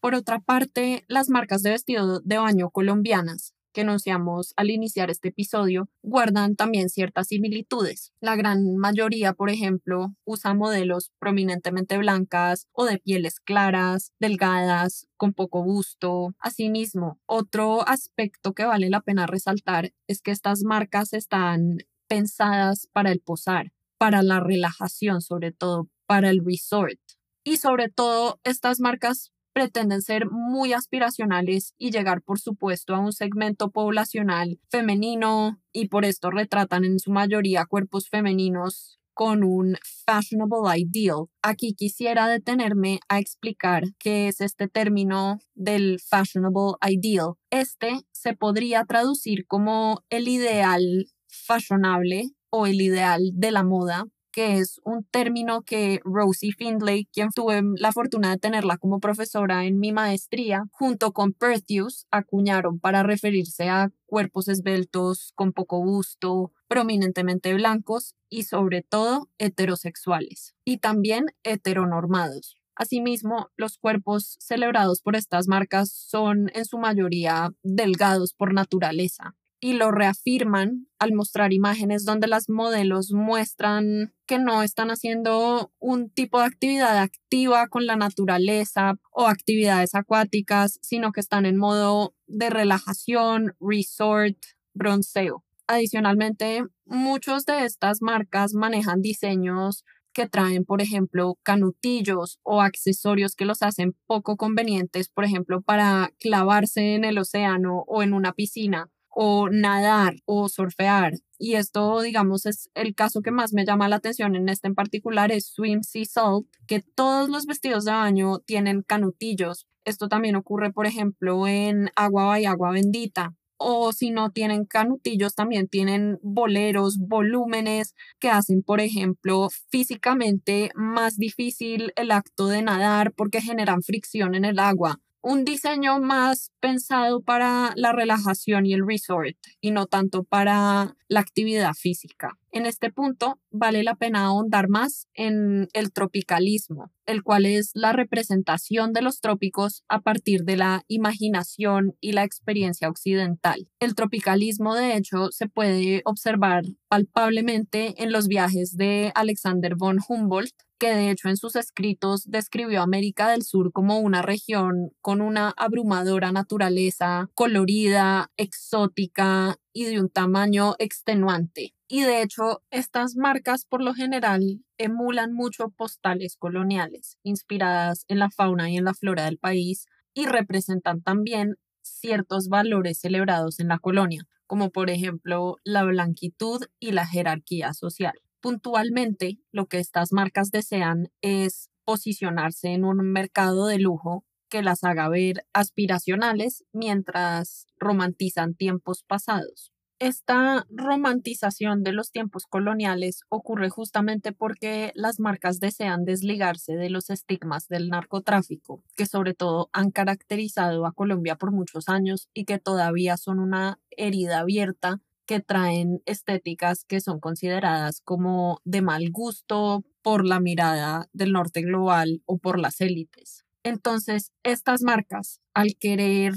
Por 0.00 0.16
otra 0.16 0.40
parte, 0.40 1.04
las 1.06 1.30
marcas 1.30 1.62
de 1.62 1.70
vestido 1.70 2.18
de 2.18 2.38
baño 2.38 2.70
colombianas 2.70 3.53
que 3.74 3.82
anunciamos 3.82 4.54
al 4.56 4.70
iniciar 4.70 5.10
este 5.10 5.28
episodio 5.28 5.90
guardan 6.02 6.56
también 6.56 6.88
ciertas 6.88 7.26
similitudes. 7.26 8.12
La 8.20 8.36
gran 8.36 8.76
mayoría, 8.76 9.34
por 9.34 9.50
ejemplo, 9.50 10.14
usa 10.24 10.54
modelos 10.54 11.12
prominentemente 11.18 11.98
blancas 11.98 12.68
o 12.72 12.86
de 12.86 12.98
pieles 12.98 13.40
claras, 13.40 14.12
delgadas, 14.18 15.08
con 15.16 15.34
poco 15.34 15.62
busto. 15.62 16.34
Asimismo, 16.38 17.18
otro 17.26 17.86
aspecto 17.86 18.54
que 18.54 18.64
vale 18.64 18.88
la 18.88 19.00
pena 19.02 19.26
resaltar 19.26 19.92
es 20.06 20.22
que 20.22 20.30
estas 20.30 20.62
marcas 20.62 21.12
están 21.12 21.78
pensadas 22.08 22.88
para 22.92 23.10
el 23.10 23.20
posar, 23.20 23.72
para 23.98 24.22
la 24.22 24.40
relajación, 24.40 25.20
sobre 25.20 25.52
todo 25.52 25.88
para 26.06 26.30
el 26.30 26.44
resort. 26.44 27.00
Y 27.42 27.58
sobre 27.58 27.90
todo, 27.90 28.40
estas 28.44 28.80
marcas 28.80 29.33
pretenden 29.54 30.02
ser 30.02 30.28
muy 30.30 30.74
aspiracionales 30.74 31.74
y 31.78 31.92
llegar, 31.92 32.20
por 32.20 32.38
supuesto, 32.40 32.94
a 32.94 32.98
un 32.98 33.12
segmento 33.12 33.70
poblacional 33.70 34.58
femenino 34.68 35.60
y 35.72 35.88
por 35.88 36.04
esto 36.04 36.30
retratan 36.30 36.84
en 36.84 36.98
su 36.98 37.10
mayoría 37.12 37.64
cuerpos 37.64 38.08
femeninos 38.10 38.98
con 39.14 39.44
un 39.44 39.76
fashionable 40.04 40.80
ideal. 40.80 41.26
Aquí 41.40 41.74
quisiera 41.74 42.26
detenerme 42.26 42.98
a 43.08 43.20
explicar 43.20 43.84
qué 43.98 44.28
es 44.28 44.40
este 44.40 44.68
término 44.68 45.38
del 45.54 46.00
fashionable 46.00 46.74
ideal. 46.90 47.34
Este 47.50 48.00
se 48.12 48.34
podría 48.34 48.84
traducir 48.84 49.46
como 49.46 50.02
el 50.10 50.28
ideal 50.28 51.06
fashionable 51.28 52.30
o 52.50 52.66
el 52.66 52.80
ideal 52.80 53.30
de 53.34 53.50
la 53.50 53.64
moda, 53.64 54.04
que 54.34 54.58
es 54.58 54.80
un 54.84 55.04
término 55.04 55.62
que 55.62 56.00
Rosie 56.04 56.52
Findlay, 56.58 57.04
quien 57.04 57.30
tuve 57.30 57.62
la 57.76 57.92
fortuna 57.92 58.30
de 58.30 58.38
tenerla 58.38 58.78
como 58.78 58.98
profesora 58.98 59.64
en 59.64 59.78
mi 59.78 59.92
maestría, 59.92 60.64
junto 60.72 61.12
con 61.12 61.32
Perthius, 61.32 62.08
acuñaron 62.10 62.80
para 62.80 63.04
referirse 63.04 63.68
a 63.68 63.92
cuerpos 64.06 64.48
esbeltos 64.48 65.32
con 65.36 65.52
poco 65.52 65.78
gusto, 65.78 66.52
prominentemente 66.66 67.54
blancos 67.54 68.16
y 68.28 68.42
sobre 68.42 68.82
todo 68.82 69.28
heterosexuales, 69.38 70.56
y 70.64 70.78
también 70.78 71.26
heteronormados. 71.44 72.58
Asimismo, 72.74 73.50
los 73.56 73.78
cuerpos 73.78 74.36
celebrados 74.40 75.00
por 75.00 75.14
estas 75.14 75.46
marcas 75.46 75.92
son 75.92 76.50
en 76.54 76.64
su 76.64 76.78
mayoría 76.78 77.50
delgados 77.62 78.34
por 78.34 78.52
naturaleza, 78.52 79.36
y 79.64 79.72
lo 79.72 79.90
reafirman 79.90 80.88
al 80.98 81.14
mostrar 81.14 81.54
imágenes 81.54 82.04
donde 82.04 82.26
las 82.26 82.50
modelos 82.50 83.12
muestran 83.14 84.12
que 84.26 84.38
no 84.38 84.62
están 84.62 84.90
haciendo 84.90 85.72
un 85.78 86.10
tipo 86.10 86.38
de 86.38 86.44
actividad 86.44 86.98
activa 86.98 87.68
con 87.68 87.86
la 87.86 87.96
naturaleza 87.96 88.96
o 89.10 89.26
actividades 89.26 89.94
acuáticas, 89.94 90.78
sino 90.82 91.12
que 91.12 91.20
están 91.20 91.46
en 91.46 91.56
modo 91.56 92.14
de 92.26 92.50
relajación, 92.50 93.54
resort, 93.58 94.36
bronceo. 94.74 95.46
Adicionalmente, 95.66 96.66
muchos 96.84 97.46
de 97.46 97.64
estas 97.64 98.02
marcas 98.02 98.52
manejan 98.52 99.00
diseños 99.00 99.86
que 100.12 100.28
traen, 100.28 100.66
por 100.66 100.82
ejemplo, 100.82 101.38
canutillos 101.42 102.38
o 102.42 102.60
accesorios 102.60 103.34
que 103.34 103.46
los 103.46 103.62
hacen 103.62 103.96
poco 104.06 104.36
convenientes, 104.36 105.08
por 105.08 105.24
ejemplo, 105.24 105.62
para 105.62 106.12
clavarse 106.20 106.96
en 106.96 107.04
el 107.06 107.16
océano 107.16 107.84
o 107.86 108.02
en 108.02 108.12
una 108.12 108.34
piscina 108.34 108.90
o 109.14 109.48
nadar 109.48 110.16
o 110.26 110.48
surfear. 110.48 111.14
Y 111.38 111.54
esto, 111.54 112.00
digamos, 112.00 112.46
es 112.46 112.70
el 112.74 112.94
caso 112.94 113.22
que 113.22 113.30
más 113.30 113.52
me 113.52 113.64
llama 113.64 113.88
la 113.88 113.96
atención 113.96 114.36
en 114.36 114.48
este 114.48 114.68
en 114.68 114.74
particular, 114.74 115.32
es 115.32 115.46
Swim 115.46 115.82
Sea 115.82 116.04
Salt, 116.04 116.46
que 116.66 116.82
todos 116.94 117.28
los 117.28 117.46
vestidos 117.46 117.84
de 117.84 117.92
baño 117.92 118.38
tienen 118.40 118.82
canutillos. 118.82 119.66
Esto 119.84 120.08
también 120.08 120.36
ocurre, 120.36 120.72
por 120.72 120.86
ejemplo, 120.86 121.46
en 121.46 121.90
Agua 121.96 122.40
y 122.40 122.46
Agua 122.46 122.72
Bendita. 122.72 123.34
O 123.56 123.92
si 123.92 124.10
no 124.10 124.30
tienen 124.30 124.64
canutillos, 124.64 125.34
también 125.34 125.68
tienen 125.68 126.18
boleros, 126.22 126.98
volúmenes 126.98 127.94
que 128.18 128.28
hacen, 128.28 128.62
por 128.62 128.80
ejemplo, 128.80 129.48
físicamente 129.70 130.70
más 130.74 131.16
difícil 131.16 131.92
el 131.96 132.10
acto 132.10 132.48
de 132.48 132.62
nadar 132.62 133.12
porque 133.12 133.40
generan 133.40 133.82
fricción 133.82 134.34
en 134.34 134.44
el 134.44 134.58
agua 134.58 135.00
un 135.24 135.46
diseño 135.46 136.00
más 136.00 136.52
pensado 136.60 137.22
para 137.22 137.72
la 137.76 137.92
relajación 137.92 138.66
y 138.66 138.74
el 138.74 138.86
resort 138.86 139.36
y 139.62 139.70
no 139.70 139.86
tanto 139.86 140.22
para 140.22 140.96
la 141.08 141.20
actividad 141.20 141.72
física. 141.72 142.38
En 142.52 142.66
este 142.66 142.92
punto 142.92 143.40
vale 143.54 143.84
la 143.84 143.94
pena 143.94 144.26
ahondar 144.26 144.68
más 144.68 145.06
en 145.14 145.68
el 145.72 145.92
tropicalismo, 145.92 146.90
el 147.06 147.22
cual 147.22 147.46
es 147.46 147.70
la 147.74 147.92
representación 147.92 148.92
de 148.92 149.00
los 149.00 149.20
trópicos 149.20 149.84
a 149.88 150.00
partir 150.00 150.42
de 150.44 150.56
la 150.56 150.82
imaginación 150.88 151.96
y 152.00 152.12
la 152.12 152.24
experiencia 152.24 152.88
occidental. 152.88 153.68
El 153.78 153.94
tropicalismo, 153.94 154.74
de 154.74 154.96
hecho, 154.96 155.28
se 155.30 155.48
puede 155.48 156.02
observar 156.04 156.64
palpablemente 156.88 158.02
en 158.02 158.12
los 158.12 158.26
viajes 158.26 158.76
de 158.76 159.12
Alexander 159.14 159.76
von 159.76 159.98
Humboldt, 160.06 160.54
que 160.78 160.90
de 160.90 161.10
hecho 161.10 161.28
en 161.28 161.36
sus 161.36 161.54
escritos 161.56 162.24
describió 162.26 162.82
América 162.82 163.30
del 163.30 163.42
Sur 163.42 163.72
como 163.72 164.00
una 164.00 164.22
región 164.22 164.90
con 165.00 165.20
una 165.20 165.54
abrumadora 165.56 166.32
naturaleza 166.32 167.30
colorida, 167.34 168.30
exótica 168.36 169.56
y 169.72 169.84
de 169.84 170.00
un 170.00 170.10
tamaño 170.10 170.74
extenuante. 170.78 171.74
Y 171.86 172.02
de 172.02 172.22
hecho, 172.22 172.62
estas 172.70 173.14
marcas 173.14 173.43
por 173.68 173.82
lo 173.82 173.94
general 173.94 174.64
emulan 174.78 175.32
mucho 175.32 175.68
postales 175.68 176.36
coloniales, 176.36 177.18
inspiradas 177.22 178.04
en 178.08 178.18
la 178.18 178.30
fauna 178.30 178.70
y 178.70 178.76
en 178.76 178.84
la 178.84 178.94
flora 178.94 179.24
del 179.24 179.38
país, 179.38 179.86
y 180.14 180.26
representan 180.26 181.02
también 181.02 181.56
ciertos 181.82 182.48
valores 182.48 182.98
celebrados 182.98 183.60
en 183.60 183.68
la 183.68 183.78
colonia, 183.78 184.26
como 184.46 184.70
por 184.70 184.90
ejemplo 184.90 185.56
la 185.64 185.84
blanquitud 185.84 186.64
y 186.80 186.92
la 186.92 187.06
jerarquía 187.06 187.74
social. 187.74 188.14
Puntualmente, 188.40 189.38
lo 189.52 189.66
que 189.66 189.78
estas 189.78 190.12
marcas 190.12 190.50
desean 190.50 191.10
es 191.20 191.70
posicionarse 191.84 192.68
en 192.68 192.84
un 192.84 192.98
mercado 193.12 193.66
de 193.66 193.78
lujo 193.78 194.24
que 194.48 194.62
las 194.62 194.84
haga 194.84 195.08
ver 195.08 195.44
aspiracionales 195.52 196.64
mientras 196.72 197.66
romantizan 197.76 198.54
tiempos 198.54 199.02
pasados. 199.02 199.73
Esta 200.04 200.66
romantización 200.68 201.82
de 201.82 201.92
los 201.92 202.10
tiempos 202.10 202.44
coloniales 202.44 203.22
ocurre 203.30 203.70
justamente 203.70 204.32
porque 204.32 204.92
las 204.94 205.18
marcas 205.18 205.60
desean 205.60 206.04
desligarse 206.04 206.76
de 206.76 206.90
los 206.90 207.08
estigmas 207.08 207.68
del 207.68 207.88
narcotráfico, 207.88 208.82
que 208.96 209.06
sobre 209.06 209.32
todo 209.32 209.70
han 209.72 209.90
caracterizado 209.90 210.84
a 210.84 210.92
Colombia 210.92 211.36
por 211.36 211.52
muchos 211.52 211.88
años 211.88 212.28
y 212.34 212.44
que 212.44 212.58
todavía 212.58 213.16
son 213.16 213.38
una 213.38 213.80
herida 213.96 214.40
abierta 214.40 215.00
que 215.24 215.40
traen 215.40 216.02
estéticas 216.04 216.84
que 216.84 217.00
son 217.00 217.18
consideradas 217.18 218.02
como 218.04 218.60
de 218.64 218.82
mal 218.82 219.10
gusto 219.10 219.84
por 220.02 220.26
la 220.26 220.38
mirada 220.38 221.08
del 221.14 221.32
norte 221.32 221.62
global 221.62 222.20
o 222.26 222.36
por 222.36 222.60
las 222.60 222.82
élites. 222.82 223.46
Entonces, 223.62 224.32
estas 224.42 224.82
marcas, 224.82 225.40
al 225.54 225.76
querer 225.80 226.34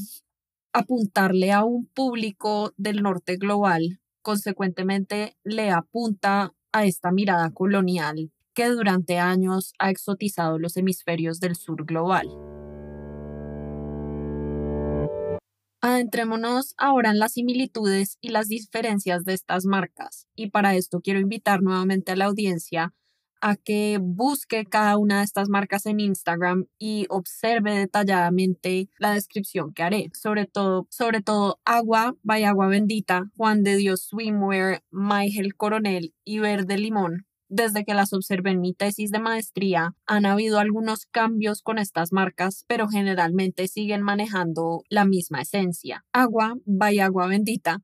apuntarle 0.78 1.52
a 1.52 1.64
un 1.64 1.86
público 1.88 2.74
del 2.78 3.02
norte 3.02 3.38
global, 3.38 4.00
consecuentemente 4.22 5.36
le 5.44 5.72
apunta 5.72 6.54
a 6.72 6.86
esta 6.86 7.12
mirada 7.12 7.52
colonial 7.52 8.32
que 8.54 8.68
durante 8.70 9.18
años 9.18 9.74
ha 9.80 9.90
exotizado 9.90 10.60
los 10.60 10.78
hemisferios 10.78 11.40
del 11.40 11.56
sur 11.56 11.86
global. 11.86 12.28
Adentrémonos 15.82 16.74
ahora 16.78 17.12
en 17.12 17.20
las 17.20 17.34
similitudes 17.34 18.18
y 18.20 18.30
las 18.30 18.48
diferencias 18.48 19.24
de 19.26 19.34
estas 19.34 19.66
marcas, 19.66 20.28
y 20.36 20.50
para 20.50 20.76
esto 20.76 21.02
quiero 21.02 21.20
invitar 21.20 21.62
nuevamente 21.62 22.12
a 22.12 22.16
la 22.16 22.26
audiencia 22.26 22.94
a 23.42 23.56
que 23.56 24.00
busque 24.02 24.66
cada 24.66 24.98
una 24.98 25.20
de 25.20 25.26
estas 25.26 25.50
marcas 25.50 25.86
en 25.86 26.00
Instagram 26.00 26.66
y 26.78 27.06
observe 27.10 27.78
detalladamente 27.78 28.90
la 28.98 29.14
descripción 29.14 29.74
que 29.74 29.84
haré. 29.84 30.10
Sobre 30.14 30.46
todo, 30.46 30.88
sobre 30.90 31.22
todo 31.22 31.60
Agua, 31.66 32.16
by 32.24 32.44
Agua 32.44 32.68
Bendita, 32.68 33.32
Juan 33.36 33.64
de 33.64 33.76
Dios 33.76 34.08
Swimwear, 34.10 34.84
Maigel 34.92 35.56
Coronel 35.56 36.14
y 36.24 36.40
Verde 36.40 36.78
Limón. 36.78 37.26
Desde 37.50 37.86
que 37.86 37.94
las 37.94 38.12
observé 38.12 38.52
en 38.52 38.60
mi 38.60 38.74
tesis 38.74 39.10
de 39.10 39.20
maestría, 39.20 39.96
han 40.06 40.26
habido 40.26 40.60
algunos 40.60 41.06
cambios 41.06 41.62
con 41.62 41.80
estas 41.80 42.12
marcas, 42.12 42.66
pero 42.68 42.90
generalmente 42.90 43.70
siguen 43.70 44.02
manejando 44.02 44.84
la 44.90 45.06
misma 45.06 45.42
esencia. 45.42 46.04
Agua, 46.12 46.56
by 46.66 47.00
Agua 47.00 47.28
Bendita, 47.28 47.82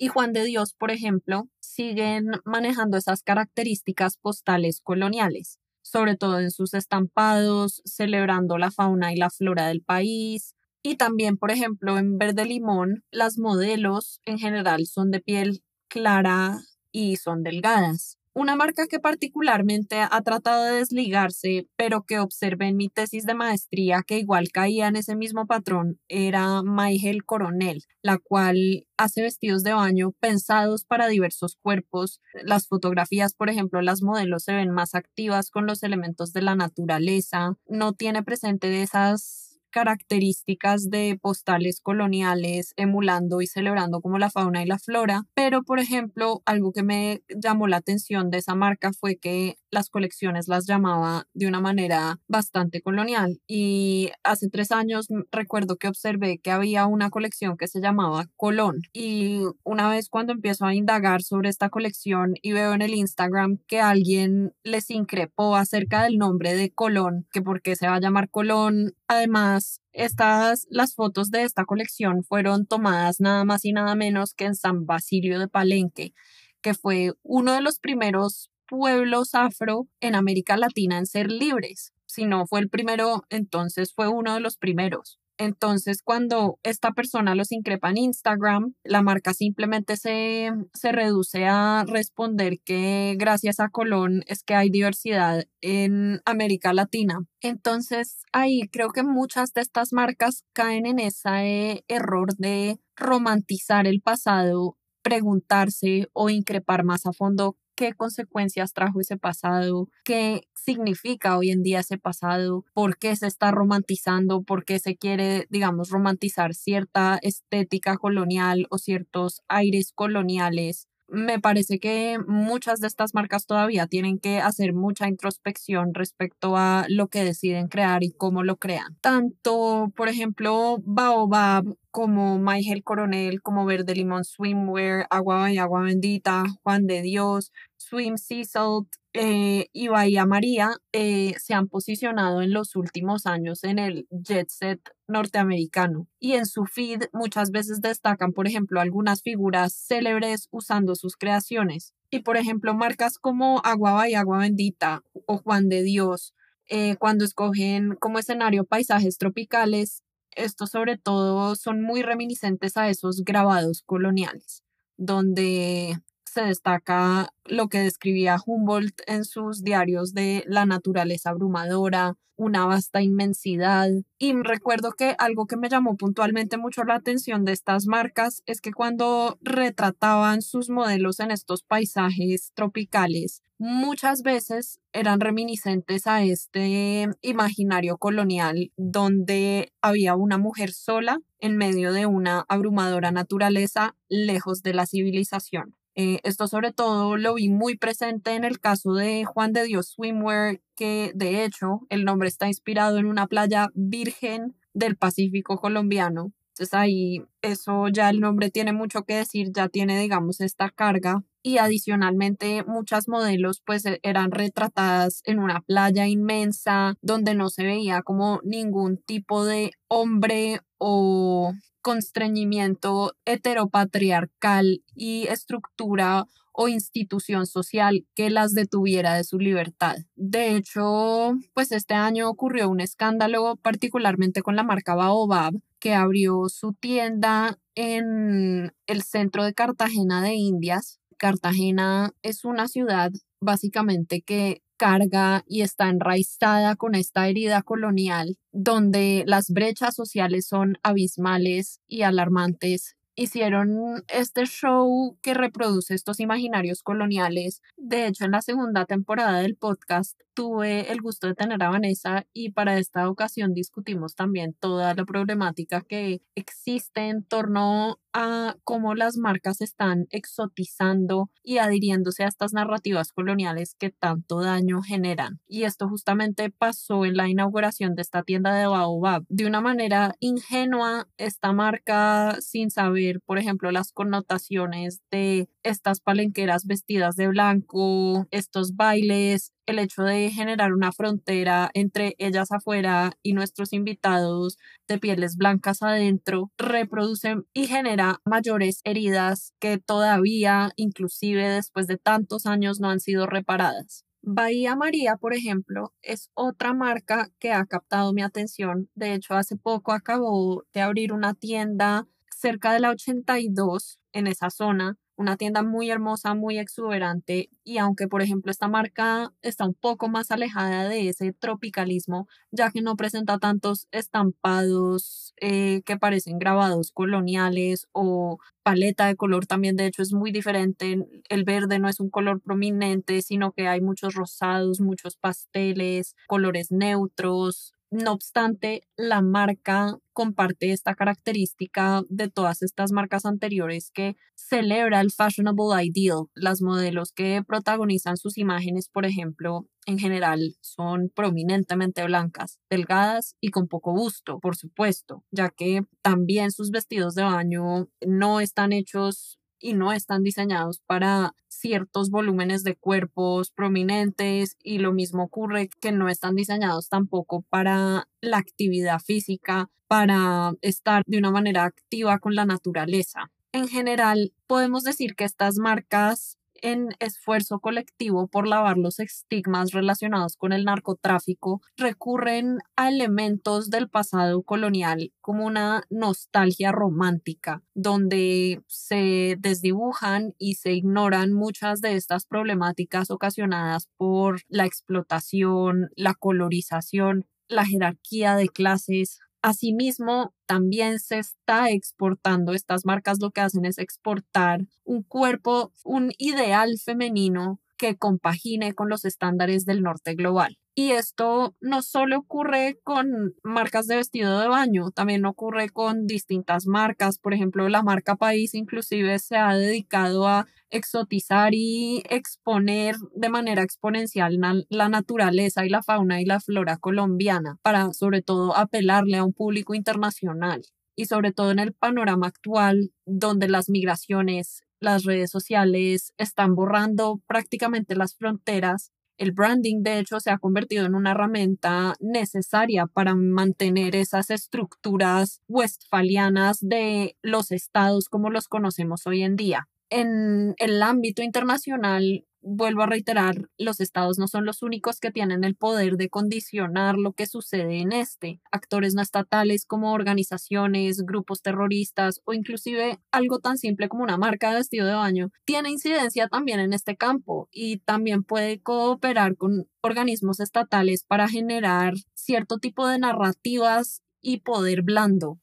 y 0.00 0.08
Juan 0.08 0.32
de 0.32 0.44
Dios, 0.44 0.72
por 0.72 0.90
ejemplo, 0.90 1.50
siguen 1.60 2.30
manejando 2.46 2.96
esas 2.96 3.22
características 3.22 4.16
postales 4.16 4.80
coloniales, 4.82 5.58
sobre 5.82 6.16
todo 6.16 6.40
en 6.40 6.50
sus 6.50 6.72
estampados, 6.72 7.82
celebrando 7.84 8.56
la 8.56 8.70
fauna 8.70 9.12
y 9.12 9.16
la 9.16 9.28
flora 9.28 9.68
del 9.68 9.82
país. 9.82 10.54
Y 10.82 10.96
también, 10.96 11.36
por 11.36 11.50
ejemplo, 11.50 11.98
en 11.98 12.16
Verde 12.16 12.46
Limón, 12.46 13.04
las 13.10 13.36
modelos 13.38 14.20
en 14.24 14.38
general 14.38 14.86
son 14.86 15.10
de 15.10 15.20
piel 15.20 15.62
clara 15.88 16.60
y 16.90 17.16
son 17.16 17.42
delgadas. 17.42 18.19
Una 18.40 18.56
marca 18.56 18.86
que 18.86 19.00
particularmente 19.00 20.00
ha 20.00 20.22
tratado 20.22 20.64
de 20.64 20.76
desligarse, 20.76 21.68
pero 21.76 22.04
que 22.04 22.20
observé 22.20 22.68
en 22.68 22.78
mi 22.78 22.88
tesis 22.88 23.26
de 23.26 23.34
maestría 23.34 24.02
que 24.02 24.18
igual 24.18 24.48
caía 24.50 24.88
en 24.88 24.96
ese 24.96 25.14
mismo 25.14 25.46
patrón, 25.46 26.00
era 26.08 26.62
Maigel 26.62 27.22
Coronel, 27.26 27.84
la 28.00 28.16
cual 28.16 28.86
hace 28.96 29.20
vestidos 29.20 29.62
de 29.62 29.74
baño 29.74 30.12
pensados 30.20 30.86
para 30.86 31.08
diversos 31.08 31.58
cuerpos. 31.60 32.22
Las 32.42 32.66
fotografías, 32.66 33.34
por 33.34 33.50
ejemplo, 33.50 33.82
las 33.82 34.00
modelos 34.00 34.44
se 34.44 34.54
ven 34.54 34.70
más 34.70 34.94
activas 34.94 35.50
con 35.50 35.66
los 35.66 35.82
elementos 35.82 36.32
de 36.32 36.40
la 36.40 36.54
naturaleza, 36.54 37.58
no 37.68 37.92
tiene 37.92 38.22
presente 38.22 38.80
esas 38.80 39.49
características 39.70 40.90
de 40.90 41.18
postales 41.20 41.80
coloniales, 41.80 42.72
emulando 42.76 43.40
y 43.40 43.46
celebrando 43.46 44.00
como 44.00 44.18
la 44.18 44.30
fauna 44.30 44.62
y 44.62 44.66
la 44.66 44.78
flora, 44.78 45.22
pero 45.34 45.62
por 45.62 45.78
ejemplo, 45.80 46.42
algo 46.46 46.72
que 46.72 46.82
me 46.82 47.22
llamó 47.28 47.68
la 47.68 47.78
atención 47.78 48.30
de 48.30 48.38
esa 48.38 48.54
marca 48.54 48.92
fue 48.92 49.16
que 49.16 49.56
las 49.70 49.88
colecciones 49.88 50.48
las 50.48 50.66
llamaba 50.66 51.26
de 51.34 51.46
una 51.46 51.60
manera 51.60 52.18
bastante 52.28 52.82
colonial. 52.82 53.40
Y 53.46 54.10
hace 54.24 54.48
tres 54.48 54.72
años 54.72 55.06
recuerdo 55.30 55.76
que 55.76 55.88
observé 55.88 56.38
que 56.38 56.50
había 56.50 56.86
una 56.86 57.10
colección 57.10 57.56
que 57.56 57.68
se 57.68 57.80
llamaba 57.80 58.26
Colón. 58.36 58.82
Y 58.92 59.40
una 59.64 59.88
vez 59.88 60.08
cuando 60.08 60.32
empiezo 60.32 60.66
a 60.66 60.74
indagar 60.74 61.22
sobre 61.22 61.48
esta 61.48 61.68
colección 61.70 62.34
y 62.42 62.52
veo 62.52 62.74
en 62.74 62.82
el 62.82 62.94
Instagram 62.94 63.58
que 63.66 63.80
alguien 63.80 64.54
les 64.64 64.90
increpó 64.90 65.56
acerca 65.56 66.02
del 66.02 66.18
nombre 66.18 66.54
de 66.54 66.70
Colón, 66.70 67.26
que 67.32 67.42
por 67.42 67.62
qué 67.62 67.76
se 67.76 67.88
va 67.88 67.96
a 67.96 68.00
llamar 68.00 68.30
Colón, 68.30 68.94
además 69.08 69.80
estas, 69.92 70.66
las 70.70 70.94
fotos 70.94 71.30
de 71.30 71.42
esta 71.42 71.64
colección 71.64 72.22
fueron 72.24 72.66
tomadas 72.66 73.20
nada 73.20 73.44
más 73.44 73.64
y 73.64 73.72
nada 73.72 73.94
menos 73.94 74.34
que 74.34 74.44
en 74.44 74.54
San 74.54 74.86
Basilio 74.86 75.38
de 75.38 75.48
Palenque, 75.48 76.14
que 76.60 76.74
fue 76.74 77.12
uno 77.22 77.52
de 77.52 77.60
los 77.60 77.78
primeros 77.78 78.49
pueblos 78.70 79.34
afro 79.34 79.88
en 80.00 80.14
América 80.14 80.56
Latina 80.56 80.96
en 80.96 81.06
ser 81.06 81.30
libres. 81.30 81.92
Si 82.06 82.24
no 82.24 82.46
fue 82.46 82.60
el 82.60 82.70
primero, 82.70 83.24
entonces 83.28 83.92
fue 83.92 84.08
uno 84.08 84.34
de 84.34 84.40
los 84.40 84.56
primeros. 84.56 85.18
Entonces, 85.38 86.02
cuando 86.02 86.58
esta 86.62 86.92
persona 86.92 87.34
los 87.34 87.50
increpa 87.50 87.88
en 87.88 87.96
Instagram, 87.96 88.74
la 88.84 89.00
marca 89.00 89.32
simplemente 89.32 89.96
se, 89.96 90.50
se, 90.74 90.92
reduce 90.92 91.46
a 91.46 91.84
responder 91.88 92.60
que 92.62 93.16
gracias 93.18 93.58
a 93.58 93.70
Colón 93.70 94.22
es 94.26 94.42
que 94.42 94.54
hay 94.54 94.68
diversidad 94.68 95.44
en 95.62 96.20
América 96.26 96.74
Latina. 96.74 97.20
Entonces, 97.40 98.22
ahí 98.32 98.68
creo 98.70 98.90
que 98.90 99.02
muchas 99.02 99.54
de 99.54 99.62
estas 99.62 99.94
marcas 99.94 100.44
caen 100.52 100.84
en 100.84 100.98
ese 100.98 101.84
error 101.88 102.36
de 102.36 102.78
romantizar 102.94 103.86
el 103.86 104.02
pasado, 104.02 104.76
preguntarse 105.00 106.08
o 106.12 106.28
increpar 106.28 106.84
más 106.84 107.06
a 107.06 107.12
fondo 107.12 107.56
qué 107.80 107.94
consecuencias 107.94 108.74
trajo 108.74 109.00
ese 109.00 109.16
pasado, 109.16 109.88
qué 110.04 110.42
significa 110.52 111.38
hoy 111.38 111.50
en 111.50 111.62
día 111.62 111.80
ese 111.80 111.96
pasado, 111.96 112.66
por 112.74 112.98
qué 112.98 113.16
se 113.16 113.26
está 113.26 113.52
romantizando, 113.52 114.42
por 114.42 114.66
qué 114.66 114.78
se 114.78 114.96
quiere, 114.98 115.46
digamos, 115.48 115.88
romantizar 115.88 116.52
cierta 116.52 117.18
estética 117.22 117.96
colonial 117.96 118.66
o 118.68 118.76
ciertos 118.76 119.40
aires 119.48 119.92
coloniales 119.94 120.90
me 121.10 121.40
parece 121.40 121.78
que 121.78 122.18
muchas 122.26 122.80
de 122.80 122.86
estas 122.86 123.14
marcas 123.14 123.46
todavía 123.46 123.86
tienen 123.86 124.18
que 124.18 124.38
hacer 124.38 124.72
mucha 124.72 125.08
introspección 125.08 125.92
respecto 125.92 126.56
a 126.56 126.86
lo 126.88 127.08
que 127.08 127.24
deciden 127.24 127.68
crear 127.68 128.04
y 128.04 128.12
cómo 128.12 128.44
lo 128.44 128.56
crean. 128.56 128.96
Tanto, 129.00 129.92
por 129.96 130.08
ejemplo, 130.08 130.78
Baobab 130.84 131.64
como 131.90 132.38
Maigel 132.38 132.84
Coronel, 132.84 133.42
como 133.42 133.66
Verde 133.66 133.94
Limón 133.94 134.24
Swimwear, 134.24 135.06
Agua 135.10 135.52
y 135.52 135.58
Agua 135.58 135.82
Bendita, 135.82 136.44
Juan 136.62 136.86
de 136.86 137.02
Dios, 137.02 137.52
Swim 137.90 138.16
Sea 138.18 138.44
Salt 138.44 138.88
eh, 139.14 139.66
y 139.72 139.88
Bahía 139.88 140.24
María 140.24 140.70
eh, 140.92 141.34
se 141.38 141.54
han 141.54 141.66
posicionado 141.66 142.40
en 142.40 142.52
los 142.52 142.76
últimos 142.76 143.26
años 143.26 143.64
en 143.64 143.80
el 143.80 144.06
jet 144.10 144.48
set 144.48 144.80
norteamericano 145.08 146.06
y 146.20 146.34
en 146.34 146.46
su 146.46 146.66
feed 146.66 147.02
muchas 147.12 147.50
veces 147.50 147.80
destacan, 147.80 148.32
por 148.32 148.46
ejemplo, 148.46 148.80
algunas 148.80 149.22
figuras 149.22 149.74
célebres 149.88 150.46
usando 150.52 150.94
sus 150.94 151.16
creaciones. 151.16 151.92
Y, 152.10 152.20
por 152.20 152.36
ejemplo, 152.36 152.74
marcas 152.74 153.18
como 153.18 153.60
Agua 153.64 154.08
y 154.08 154.14
Agua 154.14 154.38
Bendita 154.38 155.02
o 155.26 155.38
Juan 155.38 155.68
de 155.68 155.82
Dios, 155.82 156.32
eh, 156.68 156.94
cuando 156.96 157.24
escogen 157.24 157.96
como 157.96 158.20
escenario 158.20 158.64
paisajes 158.64 159.18
tropicales, 159.18 160.04
estos 160.36 160.70
sobre 160.70 160.96
todo 160.96 161.56
son 161.56 161.82
muy 161.82 162.02
reminiscentes 162.02 162.76
a 162.76 162.88
esos 162.88 163.24
grabados 163.24 163.82
coloniales, 163.82 164.62
donde 164.96 165.98
se 166.40 166.46
destaca 166.46 167.34
lo 167.44 167.68
que 167.68 167.80
describía 167.80 168.38
Humboldt 168.44 169.02
en 169.06 169.24
sus 169.24 169.62
diarios 169.62 170.14
de 170.14 170.42
la 170.46 170.64
naturaleza 170.64 171.30
abrumadora, 171.30 172.16
una 172.36 172.64
vasta 172.64 173.02
inmensidad. 173.02 173.90
Y 174.18 174.32
recuerdo 174.32 174.92
que 174.92 175.14
algo 175.18 175.46
que 175.46 175.58
me 175.58 175.68
llamó 175.68 175.96
puntualmente 175.98 176.56
mucho 176.56 176.84
la 176.84 176.94
atención 176.94 177.44
de 177.44 177.52
estas 177.52 177.86
marcas 177.86 178.42
es 178.46 178.62
que 178.62 178.72
cuando 178.72 179.38
retrataban 179.42 180.40
sus 180.40 180.70
modelos 180.70 181.20
en 181.20 181.30
estos 181.30 181.62
paisajes 181.62 182.52
tropicales, 182.54 183.42
muchas 183.58 184.22
veces 184.22 184.80
eran 184.94 185.20
reminiscentes 185.20 186.06
a 186.06 186.22
este 186.22 187.10
imaginario 187.20 187.98
colonial 187.98 188.72
donde 188.78 189.74
había 189.82 190.14
una 190.14 190.38
mujer 190.38 190.72
sola 190.72 191.20
en 191.38 191.58
medio 191.58 191.92
de 191.92 192.06
una 192.06 192.46
abrumadora 192.48 193.12
naturaleza 193.12 193.94
lejos 194.08 194.62
de 194.62 194.72
la 194.72 194.86
civilización. 194.86 195.76
Eh, 195.94 196.20
esto 196.22 196.46
sobre 196.46 196.72
todo 196.72 197.16
lo 197.16 197.34
vi 197.34 197.48
muy 197.48 197.76
presente 197.76 198.34
en 198.34 198.44
el 198.44 198.60
caso 198.60 198.94
de 198.94 199.24
Juan 199.24 199.52
de 199.52 199.64
Dios 199.64 199.88
Swimwear, 199.90 200.60
que 200.76 201.12
de 201.14 201.44
hecho 201.44 201.80
el 201.88 202.04
nombre 202.04 202.28
está 202.28 202.46
inspirado 202.46 202.98
en 202.98 203.06
una 203.06 203.26
playa 203.26 203.68
virgen 203.74 204.54
del 204.72 204.96
Pacífico 204.96 205.58
colombiano. 205.58 206.32
Entonces 206.54 206.74
ahí 206.74 207.22
eso 207.42 207.88
ya 207.88 208.10
el 208.10 208.20
nombre 208.20 208.50
tiene 208.50 208.72
mucho 208.72 209.04
que 209.04 209.16
decir, 209.16 209.50
ya 209.52 209.68
tiene 209.68 210.00
digamos 210.00 210.40
esta 210.40 210.70
carga 210.70 211.24
y 211.42 211.58
adicionalmente 211.58 212.64
muchas 212.64 213.08
modelos 213.08 213.62
pues 213.64 213.86
e, 213.86 213.98
eran 214.02 214.30
retratadas 214.30 215.22
en 215.24 215.38
una 215.38 215.60
playa 215.62 216.06
inmensa 216.06 216.96
donde 217.00 217.34
no 217.34 217.48
se 217.48 217.64
veía 217.64 218.02
como 218.02 218.40
ningún 218.44 218.98
tipo 218.98 219.44
de 219.44 219.72
hombre 219.88 220.60
o 220.78 221.52
constreñimiento 221.82 223.12
heteropatriarcal 223.24 224.82
y 224.94 225.26
estructura 225.28 226.26
o 226.52 226.68
institución 226.68 227.46
social 227.46 228.06
que 228.14 228.30
las 228.30 228.52
detuviera 228.52 229.14
de 229.14 229.24
su 229.24 229.38
libertad. 229.38 229.96
De 230.16 230.56
hecho, 230.56 231.34
pues 231.54 231.72
este 231.72 231.94
año 231.94 232.28
ocurrió 232.28 232.68
un 232.68 232.80
escándalo 232.80 233.56
particularmente 233.56 234.42
con 234.42 234.56
la 234.56 234.62
marca 234.62 234.94
Baobab 234.94 235.54
que 235.78 235.94
abrió 235.94 236.48
su 236.48 236.74
tienda 236.74 237.58
en 237.74 238.72
el 238.86 239.02
centro 239.02 239.44
de 239.44 239.54
Cartagena 239.54 240.22
de 240.22 240.34
Indias. 240.34 241.00
Cartagena 241.16 242.12
es 242.22 242.44
una 242.44 242.68
ciudad 242.68 243.10
básicamente 243.40 244.20
que 244.20 244.62
carga 244.80 245.44
y 245.46 245.60
está 245.60 245.90
enraizada 245.90 246.74
con 246.74 246.94
esta 246.94 247.28
herida 247.28 247.60
colonial, 247.60 248.38
donde 248.50 249.24
las 249.26 249.50
brechas 249.50 249.94
sociales 249.94 250.46
son 250.46 250.78
abismales 250.82 251.80
y 251.86 252.00
alarmantes 252.00 252.96
hicieron 253.20 254.02
este 254.08 254.46
show 254.46 255.18
que 255.20 255.34
reproduce 255.34 255.94
estos 255.94 256.20
imaginarios 256.20 256.82
coloniales. 256.82 257.60
De 257.76 258.06
hecho, 258.06 258.24
en 258.24 258.30
la 258.30 258.40
segunda 258.40 258.86
temporada 258.86 259.40
del 259.40 259.56
podcast 259.56 260.18
tuve 260.32 260.90
el 260.90 261.02
gusto 261.02 261.26
de 261.26 261.34
tener 261.34 261.62
a 261.62 261.68
Vanessa 261.68 262.26
y 262.32 262.52
para 262.52 262.78
esta 262.78 263.10
ocasión 263.10 263.52
discutimos 263.52 264.14
también 264.14 264.54
toda 264.58 264.94
la 264.94 265.04
problemática 265.04 265.82
que 265.82 266.22
existe 266.34 267.08
en 267.08 267.22
torno 267.22 268.00
a 268.12 268.56
cómo 268.64 268.94
las 268.94 269.16
marcas 269.16 269.60
están 269.60 270.06
exotizando 270.10 271.30
y 271.42 271.58
adhiriéndose 271.58 272.24
a 272.24 272.28
estas 272.28 272.52
narrativas 272.52 273.12
coloniales 273.12 273.74
que 273.74 273.90
tanto 273.90 274.40
daño 274.40 274.82
generan. 274.82 275.40
Y 275.46 275.64
esto 275.64 275.88
justamente 275.88 276.50
pasó 276.50 277.04
en 277.04 277.16
la 277.16 277.28
inauguración 277.28 277.94
de 277.94 278.02
esta 278.02 278.22
tienda 278.22 278.54
de 278.54 278.66
Baobab. 278.66 279.24
De 279.28 279.46
una 279.46 279.60
manera 279.60 280.16
ingenua, 280.20 281.08
esta 281.18 281.52
marca, 281.52 282.36
sin 282.40 282.70
saber, 282.70 283.09
por 283.18 283.38
ejemplo, 283.38 283.72
las 283.72 283.90
connotaciones 283.90 285.00
de 285.10 285.48
estas 285.64 286.00
palenqueras 286.00 286.66
vestidas 286.66 287.16
de 287.16 287.26
blanco, 287.26 288.28
estos 288.30 288.76
bailes, 288.76 289.52
el 289.66 289.80
hecho 289.80 290.02
de 290.02 290.30
generar 290.30 290.72
una 290.72 290.92
frontera 290.92 291.70
entre 291.74 292.14
ellas 292.18 292.52
afuera 292.52 293.12
y 293.22 293.32
nuestros 293.32 293.72
invitados 293.72 294.58
de 294.86 294.98
pieles 294.98 295.36
blancas 295.36 295.82
adentro, 295.82 296.52
reproduce 296.56 297.36
y 297.52 297.66
genera 297.66 298.20
mayores 298.24 298.80
heridas 298.84 299.52
que 299.58 299.78
todavía, 299.78 300.70
inclusive 300.76 301.48
después 301.48 301.88
de 301.88 301.98
tantos 301.98 302.46
años, 302.46 302.78
no 302.78 302.90
han 302.90 303.00
sido 303.00 303.26
reparadas. 303.26 304.04
Bahía 304.22 304.76
María, 304.76 305.16
por 305.16 305.32
ejemplo, 305.32 305.94
es 306.02 306.30
otra 306.34 306.74
marca 306.74 307.30
que 307.38 307.52
ha 307.52 307.64
captado 307.64 308.12
mi 308.12 308.22
atención. 308.22 308.90
De 308.94 309.14
hecho, 309.14 309.34
hace 309.34 309.56
poco 309.56 309.92
acabó 309.92 310.64
de 310.74 310.82
abrir 310.82 311.14
una 311.14 311.32
tienda 311.32 312.06
cerca 312.40 312.72
de 312.72 312.80
la 312.80 312.90
82 312.90 313.98
en 314.12 314.26
esa 314.26 314.50
zona 314.50 314.96
una 315.20 315.36
tienda 315.36 315.62
muy 315.62 315.90
hermosa, 315.90 316.34
muy 316.34 316.58
exuberante 316.58 317.50
y 317.62 317.76
aunque 317.76 318.08
por 318.08 318.22
ejemplo 318.22 318.50
esta 318.50 318.68
marca 318.68 319.34
está 319.42 319.66
un 319.66 319.74
poco 319.74 320.08
más 320.08 320.30
alejada 320.30 320.88
de 320.88 321.10
ese 321.10 321.34
tropicalismo, 321.34 322.26
ya 322.50 322.70
que 322.70 322.80
no 322.80 322.96
presenta 322.96 323.38
tantos 323.38 323.86
estampados 323.90 325.34
eh, 325.38 325.82
que 325.84 325.98
parecen 325.98 326.38
grabados 326.38 326.90
coloniales 326.92 327.86
o 327.92 328.38
paleta 328.62 329.08
de 329.08 329.16
color 329.16 329.46
también 329.46 329.76
de 329.76 329.86
hecho 329.86 330.02
es 330.02 330.14
muy 330.14 330.32
diferente, 330.32 330.96
el 331.28 331.44
verde 331.44 331.78
no 331.78 331.88
es 331.90 332.00
un 332.00 332.08
color 332.08 332.40
prominente, 332.40 333.20
sino 333.20 333.52
que 333.52 333.68
hay 333.68 333.82
muchos 333.82 334.14
rosados, 334.14 334.80
muchos 334.80 335.16
pasteles, 335.16 336.16
colores 336.28 336.70
neutros, 336.70 337.74
no 337.90 338.12
obstante, 338.12 338.82
la 338.96 339.20
marca 339.20 339.98
comparte 340.12 340.72
esta 340.72 340.94
característica 340.94 342.02
de 342.08 342.28
todas 342.28 342.62
estas 342.62 342.92
marcas 342.92 343.24
anteriores 343.26 343.90
que 343.90 344.16
celebra 344.34 345.00
el 345.00 345.10
fashionable 345.10 345.84
ideal. 345.84 346.26
Las 346.34 346.62
modelos 346.62 347.12
que 347.12 347.42
protagonizan 347.46 348.16
sus 348.16 348.38
imágenes, 348.38 348.88
por 348.88 349.06
ejemplo, 349.06 349.66
en 349.86 349.98
general 349.98 350.54
son 350.60 351.10
prominentemente 351.14 352.04
blancas, 352.04 352.60
delgadas 352.70 353.34
y 353.40 353.50
con 353.50 353.66
poco 353.66 353.92
busto, 353.92 354.38
por 354.38 354.56
supuesto, 354.56 355.24
ya 355.32 355.50
que 355.50 355.82
también 356.02 356.52
sus 356.52 356.70
vestidos 356.70 357.14
de 357.14 357.24
baño 357.24 357.88
no 358.06 358.40
están 358.40 358.72
hechos 358.72 359.39
y 359.60 359.74
no 359.74 359.92
están 359.92 360.22
diseñados 360.22 360.80
para 360.86 361.34
ciertos 361.48 362.10
volúmenes 362.10 362.64
de 362.64 362.76
cuerpos 362.76 363.50
prominentes 363.50 364.56
y 364.62 364.78
lo 364.78 364.92
mismo 364.92 365.24
ocurre 365.24 365.68
que 365.80 365.92
no 365.92 366.08
están 366.08 366.34
diseñados 366.34 366.88
tampoco 366.88 367.42
para 367.42 368.08
la 368.20 368.38
actividad 368.38 369.00
física, 369.00 369.70
para 369.86 370.52
estar 370.62 371.02
de 371.06 371.18
una 371.18 371.30
manera 371.30 371.64
activa 371.64 372.18
con 372.18 372.34
la 372.34 372.46
naturaleza. 372.46 373.30
En 373.52 373.68
general, 373.68 374.32
podemos 374.46 374.84
decir 374.84 375.14
que 375.14 375.24
estas 375.24 375.56
marcas 375.56 376.38
en 376.62 376.88
esfuerzo 376.98 377.60
colectivo 377.60 378.26
por 378.26 378.46
lavar 378.46 378.78
los 378.78 379.00
estigmas 379.00 379.72
relacionados 379.72 380.36
con 380.36 380.52
el 380.52 380.64
narcotráfico, 380.64 381.60
recurren 381.76 382.58
a 382.76 382.88
elementos 382.88 383.70
del 383.70 383.88
pasado 383.88 384.42
colonial 384.42 385.12
como 385.20 385.46
una 385.46 385.84
nostalgia 385.90 386.72
romántica, 386.72 387.62
donde 387.74 388.62
se 388.66 389.36
desdibujan 389.38 390.34
y 390.38 390.54
se 390.54 390.72
ignoran 390.72 391.32
muchas 391.32 391.80
de 391.80 391.96
estas 391.96 392.26
problemáticas 392.26 393.10
ocasionadas 393.10 393.88
por 393.96 394.40
la 394.48 394.66
explotación, 394.66 395.90
la 395.96 396.14
colorización, 396.14 397.26
la 397.48 397.66
jerarquía 397.66 398.36
de 398.36 398.48
clases, 398.48 399.20
Asimismo, 399.42 400.34
también 400.46 400.98
se 400.98 401.18
está 401.18 401.70
exportando, 401.70 402.52
estas 402.52 402.84
marcas 402.84 403.18
lo 403.20 403.30
que 403.30 403.40
hacen 403.40 403.64
es 403.64 403.78
exportar 403.78 404.60
un 404.84 405.02
cuerpo, 405.02 405.72
un 405.82 406.12
ideal 406.18 406.76
femenino 406.78 407.58
que 407.80 407.96
compagine 407.96 408.74
con 408.74 408.90
los 408.90 409.06
estándares 409.06 409.64
del 409.64 409.82
norte 409.82 410.14
global. 410.14 410.58
Y 410.74 410.92
esto 410.92 411.56
no 411.60 411.80
solo 411.80 412.18
ocurre 412.18 412.78
con 412.84 413.34
marcas 413.42 413.86
de 413.86 413.96
vestido 413.96 414.38
de 414.38 414.48
baño, 414.48 414.90
también 414.90 415.24
ocurre 415.24 415.70
con 415.70 416.06
distintas 416.06 416.66
marcas. 416.66 417.18
Por 417.18 417.32
ejemplo, 417.32 417.68
la 417.70 417.82
marca 417.82 418.16
País 418.16 418.54
inclusive 418.54 419.18
se 419.18 419.36
ha 419.36 419.54
dedicado 419.54 420.28
a 420.28 420.46
exotizar 420.68 421.54
y 421.54 422.02
exponer 422.08 422.96
de 423.14 423.30
manera 423.30 423.62
exponencial 423.62 424.38
la 424.68 424.88
naturaleza 424.88 425.64
y 425.64 425.70
la 425.70 425.82
fauna 425.82 426.20
y 426.20 426.26
la 426.26 426.38
flora 426.38 426.76
colombiana 426.76 427.56
para 427.62 427.92
sobre 427.92 428.20
todo 428.20 428.56
apelarle 428.56 429.16
a 429.16 429.24
un 429.24 429.32
público 429.32 429.74
internacional 429.74 430.62
y 431.00 431.06
sobre 431.06 431.32
todo 431.32 431.50
en 431.50 431.58
el 431.58 431.72
panorama 431.72 432.26
actual 432.26 432.92
donde 433.06 433.48
las 433.48 433.70
migraciones, 433.70 434.64
las 434.80 435.04
redes 435.04 435.30
sociales 435.30 436.12
están 436.18 436.54
borrando 436.54 437.20
prácticamente 437.26 437.94
las 437.94 438.16
fronteras 438.16 438.92
el 439.20 439.32
branding, 439.32 439.82
de 439.82 439.98
hecho, 439.98 440.18
se 440.18 440.30
ha 440.30 440.38
convertido 440.38 440.86
en 440.86 440.94
una 440.94 441.10
herramienta 441.10 441.94
necesaria 442.00 442.86
para 442.86 443.14
mantener 443.14 443.94
esas 443.94 444.30
estructuras 444.30 445.42
westfalianas 445.46 446.56
de 446.62 447.18
los 447.20 447.52
estados 447.52 448.08
como 448.08 448.30
los 448.30 448.48
conocemos 448.48 449.06
hoy 449.06 449.22
en 449.22 449.36
día. 449.36 449.68
En 449.90 450.54
el 450.56 450.82
ámbito 450.82 451.22
internacional, 451.22 452.24
vuelvo 452.42 452.82
a 452.82 452.86
reiterar, 452.86 453.48
los 453.58 453.80
estados 453.80 454.18
no 454.18 454.28
son 454.28 454.44
los 454.44 454.62
únicos 454.62 455.00
que 455.00 455.10
tienen 455.10 455.44
el 455.44 455.56
poder 455.56 455.96
de 455.96 456.08
condicionar 456.08 456.96
lo 456.96 457.12
que 457.12 457.26
sucede 457.26 457.80
en 457.80 457.92
este. 457.92 458.40
Actores 458.50 458.94
no 458.94 459.02
estatales 459.02 459.66
como 459.66 459.92
organizaciones, 459.92 461.02
grupos 461.02 461.42
terroristas 461.42 462.20
o 462.24 462.32
inclusive 462.32 463.00
algo 463.10 463.38
tan 463.38 463.58
simple 463.58 463.88
como 463.88 464.02
una 464.02 464.16
marca 464.16 464.50
de 464.50 464.56
vestido 464.56 464.86
de 464.86 464.94
baño 464.94 465.30
tiene 465.44 465.70
incidencia 465.70 466.28
también 466.28 466.60
en 466.60 466.72
este 466.72 466.96
campo 466.96 467.48
y 467.52 467.78
también 467.78 468.24
puede 468.24 468.60
cooperar 468.60 469.36
con 469.36 469.68
organismos 469.82 470.40
estatales 470.40 471.04
para 471.04 471.28
generar 471.28 471.94
cierto 472.14 472.58
tipo 472.58 472.86
de 472.86 472.98
narrativas 472.98 474.02
y 474.22 474.40
poder 474.40 474.82
blando. 474.82 475.38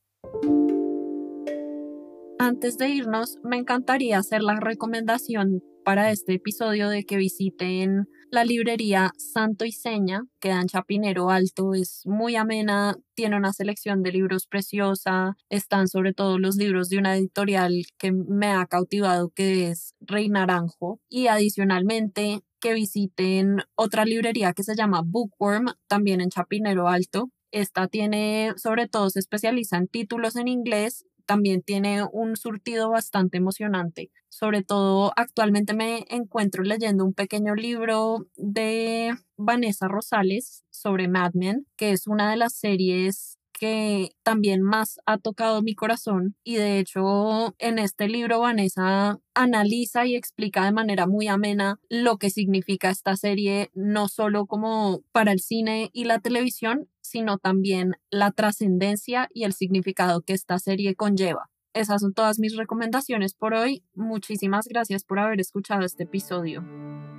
Antes 2.40 2.78
de 2.78 2.90
irnos, 2.90 3.38
me 3.44 3.58
encantaría 3.58 4.20
hacer 4.20 4.44
la 4.44 4.56
recomendación 4.56 5.64
para 5.88 6.12
este 6.12 6.34
episodio 6.34 6.90
de 6.90 7.06
que 7.06 7.16
visiten 7.16 8.10
la 8.30 8.44
librería 8.44 9.14
Santo 9.18 9.64
y 9.64 9.72
Seña, 9.72 10.24
que 10.42 10.50
da 10.50 10.60
en 10.60 10.68
Chapinero 10.68 11.30
Alto, 11.30 11.74
es 11.74 12.02
muy 12.04 12.36
amena, 12.36 12.98
tiene 13.14 13.38
una 13.38 13.54
selección 13.54 14.04
de 14.04 14.12
libros 14.12 14.48
preciosa, 14.48 15.38
están 15.50 15.88
sobre 15.88 16.12
todo 16.12 16.40
los 16.40 16.58
libros 16.58 16.90
de 16.90 16.98
una 16.98 17.16
editorial 17.16 17.86
que 17.98 18.12
me 18.12 18.48
ha 18.48 18.66
cautivado, 18.66 19.30
que 19.30 19.70
es 19.70 19.96
Rey 20.02 20.28
Naranjo, 20.28 21.00
y 21.08 21.28
adicionalmente 21.28 22.42
que 22.60 22.74
visiten 22.74 23.60
otra 23.76 24.04
librería 24.04 24.52
que 24.52 24.64
se 24.64 24.76
llama 24.76 25.04
Bookworm, 25.06 25.68
también 25.88 26.20
en 26.20 26.32
Chapinero 26.32 26.90
Alto. 26.90 27.32
Esta 27.52 27.88
tiene, 27.88 28.52
sobre 28.58 28.90
todo, 28.90 29.10
se 29.10 29.20
especializa 29.20 29.78
en 29.78 29.88
títulos 29.88 30.36
en 30.36 30.50
inglés 30.50 31.06
también 31.28 31.62
tiene 31.62 32.04
un 32.12 32.36
surtido 32.38 32.90
bastante 32.90 33.38
emocionante. 33.38 34.12
Sobre 34.30 34.64
todo 34.64 35.14
actualmente 35.16 35.76
me 35.76 36.06
encuentro 36.10 36.64
leyendo 36.64 37.06
un 37.06 37.14
pequeño 37.14 37.56
libro 37.56 38.28
de 38.36 39.14
Vanessa 39.38 39.88
Rosales 39.88 40.64
sobre 40.72 41.08
Mad 41.08 41.34
Men, 41.36 41.68
que 41.78 41.92
es 41.92 42.08
una 42.08 42.32
de 42.32 42.38
las 42.38 42.54
series 42.56 43.37
que 43.58 44.12
también 44.24 44.62
más 44.62 45.00
ha 45.06 45.18
tocado 45.18 45.64
mi 45.64 45.74
corazón 45.74 46.36
y 46.44 46.56
de 46.56 46.80
hecho 46.80 47.56
en 47.58 47.80
este 47.80 48.08
libro 48.08 48.40
Vanessa 48.40 49.20
analiza 49.34 50.06
y 50.06 50.16
explica 50.16 50.64
de 50.64 50.72
manera 50.72 51.08
muy 51.08 51.28
amena 51.28 51.80
lo 51.90 52.18
que 52.18 52.30
significa 52.30 52.90
esta 52.90 53.16
serie 53.16 53.72
no 53.74 54.08
solo 54.08 54.46
como 54.46 55.02
para 55.12 55.32
el 55.32 55.40
cine 55.40 55.90
y 55.92 56.04
la 56.04 56.20
televisión, 56.20 56.88
sino 57.02 57.40
también 57.40 57.94
la 58.12 58.32
trascendencia 58.32 59.28
y 59.34 59.44
el 59.44 59.54
significado 59.54 60.22
que 60.22 60.34
esta 60.34 60.60
serie 60.60 60.96
conlleva. 60.96 61.50
esas 61.74 62.02
son 62.02 62.14
todas 62.14 62.40
mis 62.40 62.56
recomendaciones 62.56 63.34
por 63.36 63.54
hoy. 63.54 63.84
Muchísimas 63.94 64.68
gracias 64.68 65.04
por 65.04 65.20
haber 65.20 65.40
escuchado 65.40 65.84
este 65.84 66.04
episodio. 66.04 66.64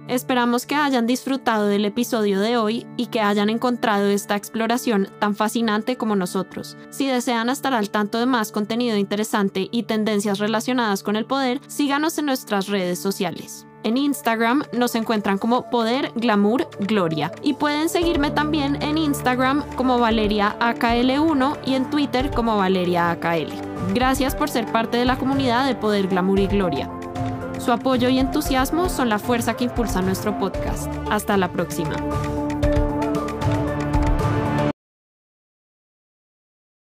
Esperamos 0.09 0.65
que 0.65 0.75
hayan 0.75 1.07
disfrutado 1.07 1.67
del 1.67 1.85
episodio 1.85 2.41
de 2.41 2.57
hoy 2.57 2.87
y 2.97 3.07
que 3.07 3.21
hayan 3.21 3.51
encontrado 3.51 4.09
esta 4.09 4.37
exploración 4.37 5.09
tan 5.19 5.35
fascinante 5.35 5.97
como 5.97 6.17
nosotros. 6.17 6.79
Si 6.89 7.07
desean 7.07 7.51
estar 7.51 7.75
al 7.75 7.91
tanto 7.91 8.19
de 8.19 8.25
más 8.25 8.51
contenido 8.51 8.97
interesante 8.97 9.69
y 9.71 9.83
tendencias 9.83 10.39
relacionadas 10.39 11.03
con 11.03 11.15
el 11.17 11.27
poder, 11.27 11.61
síganos 11.67 12.17
en 12.17 12.25
nuestras 12.25 12.69
redes 12.69 12.99
sociales. 12.99 13.67
En 13.85 13.99
Instagram 13.99 14.65
nos 14.73 14.95
encuentran 14.95 15.37
como 15.37 15.69
Poder 15.71 16.11
Glamour 16.17 16.69
Gloria 16.81 17.31
y 17.43 17.53
pueden 17.53 17.91
seguirme 17.91 18.31
también 18.31 18.83
en 18.83 18.99
Instagram 18.99 19.63
como 19.77 19.99
Valeria 19.99 20.57
AKL1 20.59 21.59
y 21.67 21.75
en 21.75 21.89
Twitter 21.91 22.31
como 22.31 22.57
Valeria 22.57 23.11
AKL. 23.11 23.53
Gracias 23.95 24.35
por 24.35 24.49
ser 24.49 24.67
parte 24.73 24.97
de 24.97 25.05
la 25.05 25.19
comunidad 25.19 25.67
de 25.67 25.75
Poder 25.75 26.09
Glamour 26.09 26.41
y 26.41 26.47
Gloria. 26.47 26.98
Su 27.59 27.73
apoyo 27.73 28.09
y 28.09 28.19
entusiasmo 28.19 28.89
son 28.89 29.09
la 29.09 29.19
fuerza 29.19 29.55
que 29.55 29.65
impulsa 29.65 30.01
nuestro 30.01 30.39
podcast. 30.39 30.89
Hasta 31.11 31.37
la 31.37 31.51
próxima. 31.51 31.97